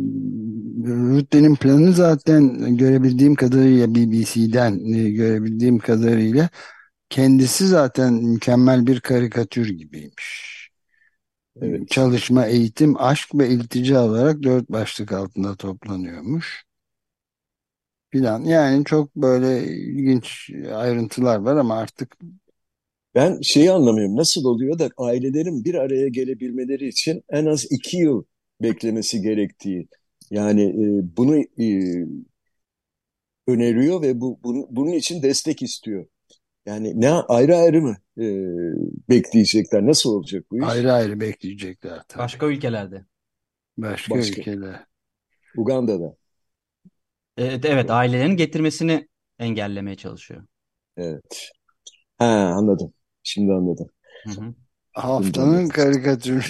Rütte'nin 1.18 1.56
planı 1.56 1.94
zaten 1.94 2.78
görebildiğim 2.78 3.36
kadarıyla 3.36 3.96
BBC'den 3.96 4.94
e, 4.94 5.10
görebildiğim 5.10 5.80
kadarıyla 5.80 6.50
kendisi 7.10 7.68
zaten 7.68 8.13
mükemmel 8.13 8.88
bir 8.88 9.00
karikatür 9.00 9.70
gibiymiş. 9.70 10.48
Evet. 11.62 11.90
Çalışma, 11.90 12.46
eğitim, 12.46 13.02
aşk 13.02 13.36
ve 13.36 13.50
iltica 13.50 14.04
olarak 14.06 14.44
dört 14.44 14.70
başlık 14.70 15.12
altında 15.12 15.56
toplanıyormuş. 15.56 16.63
Plan. 18.12 18.44
Yani 18.44 18.86
çok 18.86 19.16
böyle 19.16 19.68
ilginç 19.68 20.50
ayrıntılar 20.74 21.38
var 21.38 21.56
ama 21.56 21.78
artık 21.78 22.18
ben 23.16 23.42
şeyi 23.42 23.72
anlamıyorum. 23.72 24.16
Nasıl 24.18 24.46
oluyor 24.46 24.80
da 24.80 24.90
ailelerin 24.98 25.63
bir 25.63 25.76
araya 25.76 26.08
gelebilmeleri 26.08 26.88
için 26.88 27.24
en 27.30 27.46
az 27.46 27.66
iki 27.72 27.98
yıl 27.98 28.24
beklemesi 28.62 29.22
gerektiği. 29.22 29.88
Yani 30.32 30.63
e, 30.63 31.17
bunu 31.17 31.38
e, 31.38 31.67
öneriyor 33.48 34.02
ve 34.02 34.22
bu, 34.22 34.39
bunu, 34.43 34.67
bunun 34.70 34.91
için 34.91 35.22
destek 35.22 35.62
istiyor. 35.62 36.06
Yani 36.65 37.02
ne 37.02 37.10
ayrı 37.10 37.58
ayrı 37.58 37.82
mı 37.82 37.98
e, 38.17 38.26
bekleyecekler? 39.10 39.86
Nasıl 39.86 40.10
olacak 40.10 40.46
bu 40.52 40.58
iş? 40.58 40.63
Ayrı 40.67 40.93
ayrı 40.93 41.20
bekleyecekler. 41.20 42.02
Tabii. 42.08 42.24
Başka 42.24 42.46
ülkelerde. 42.46 43.06
Başka, 43.78 44.15
Başka 44.15 44.41
ülkeler. 44.41 44.86
Uganda'da. 45.58 46.15
Evet, 47.38 47.65
evet 47.65 47.91
ailelerin 47.91 48.38
getirmesini 48.38 49.08
engellemeye 49.39 49.96
çalışıyor. 49.96 50.43
Evet. 50.98 51.50
Ha 52.17 52.26
anladım. 52.56 52.93
Şimdi 53.24 53.54
anladım. 53.54 53.88
Hı 54.24 54.41
hı. 54.41 54.54
Haftanın 54.93 55.67
karikatürü 55.67 56.41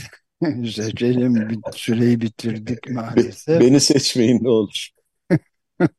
seçelim. 0.71 1.62
Süreyi 1.73 2.21
bitirdik 2.21 2.89
maalesef. 2.89 3.62
Beni 3.62 3.80
seçmeyin 3.80 4.43
ne 4.43 4.50
olur. 4.50 4.89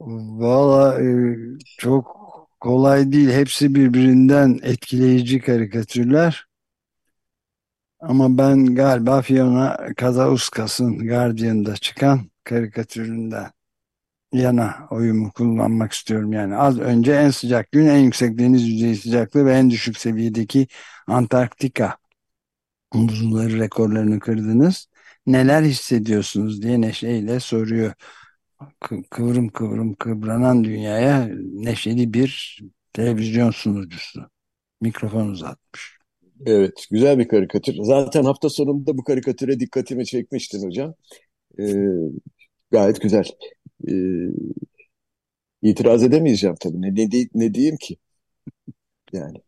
Valla 0.00 1.02
e, 1.02 1.36
çok 1.78 2.16
kolay 2.60 3.12
değil. 3.12 3.30
Hepsi 3.30 3.74
birbirinden 3.74 4.58
etkileyici 4.62 5.40
karikatürler. 5.40 6.46
Ama 8.00 8.38
ben 8.38 8.74
galiba 8.74 9.22
Fiona 9.22 9.76
Kazauskas'ın 9.96 10.98
Guardian'da 11.08 11.76
çıkan 11.76 12.30
karikatüründen 12.44 13.50
yana 14.32 14.88
oyumu 14.90 15.32
kullanmak 15.32 15.92
istiyorum. 15.92 16.32
Yani 16.32 16.56
az 16.56 16.78
önce 16.78 17.12
en 17.12 17.30
sıcak 17.30 17.72
gün, 17.72 17.86
en 17.86 17.98
yüksek 17.98 18.38
deniz 18.38 18.68
yüzeyi 18.68 18.96
sıcaklığı 18.96 19.46
ve 19.46 19.54
en 19.54 19.70
düşük 19.70 19.98
seviyedeki 19.98 20.66
Antarktika 21.06 21.96
buzulları 22.94 23.58
rekorlarını 23.58 24.20
kırdınız. 24.20 24.88
Neler 25.26 25.62
hissediyorsunuz 25.62 26.62
diye 26.62 26.80
neşeyle 26.80 27.40
soruyor. 27.40 27.92
Kıvrım 29.10 29.48
kıvrım 29.48 29.94
kıvranan 29.94 30.64
dünyaya 30.64 31.28
neşeli 31.52 32.14
bir 32.14 32.60
televizyon 32.92 33.50
sunucusu. 33.50 34.30
Mikrofon 34.80 35.28
uzatmış. 35.28 35.98
Evet, 36.46 36.86
güzel 36.90 37.18
bir 37.18 37.28
karikatür. 37.28 37.74
Zaten 37.82 38.24
hafta 38.24 38.48
sonunda 38.50 38.98
bu 38.98 39.04
karikatüre 39.04 39.60
dikkatimi 39.60 40.06
çekmiştin 40.06 40.66
hocam. 40.68 40.94
Ee, 41.60 41.74
gayet 42.70 43.00
güzel. 43.00 43.24
Ee, 43.88 43.92
itiraz 45.62 46.02
edemeyeceğim 46.02 46.56
tabii. 46.60 46.82
Ne, 46.82 46.94
ne, 46.94 47.28
ne 47.34 47.54
diyeyim 47.54 47.76
ki? 47.76 47.96
Yani. 49.12 49.42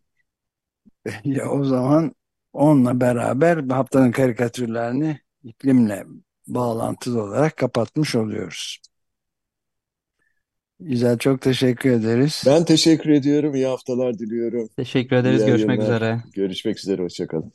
Ya 1.25 1.51
o 1.51 1.65
zaman 1.65 2.15
onunla 2.55 3.01
beraber 3.01 3.59
haftanın 3.59 4.13
karikatürlerini 4.13 5.21
iklimle 5.45 6.05
bağlantılı 6.47 7.23
olarak 7.23 7.57
kapatmış 7.57 8.15
oluyoruz. 8.15 8.79
Güzel 10.81 11.19
çok 11.19 11.41
teşekkür 11.41 11.91
ederiz. 11.91 12.45
Ben 12.47 12.65
teşekkür 12.65 13.11
ediyorum. 13.11 13.55
İyi 13.55 13.67
haftalar 13.67 14.19
diliyorum. 14.19 14.69
Teşekkür 14.77 15.17
ederiz. 15.17 15.43
İyi 15.43 15.47
Görüşmek 15.47 15.83
üzere. 15.83 16.23
Görüşmek 16.35 16.79
üzere. 16.79 17.03
Hoşçakalın. 17.03 17.53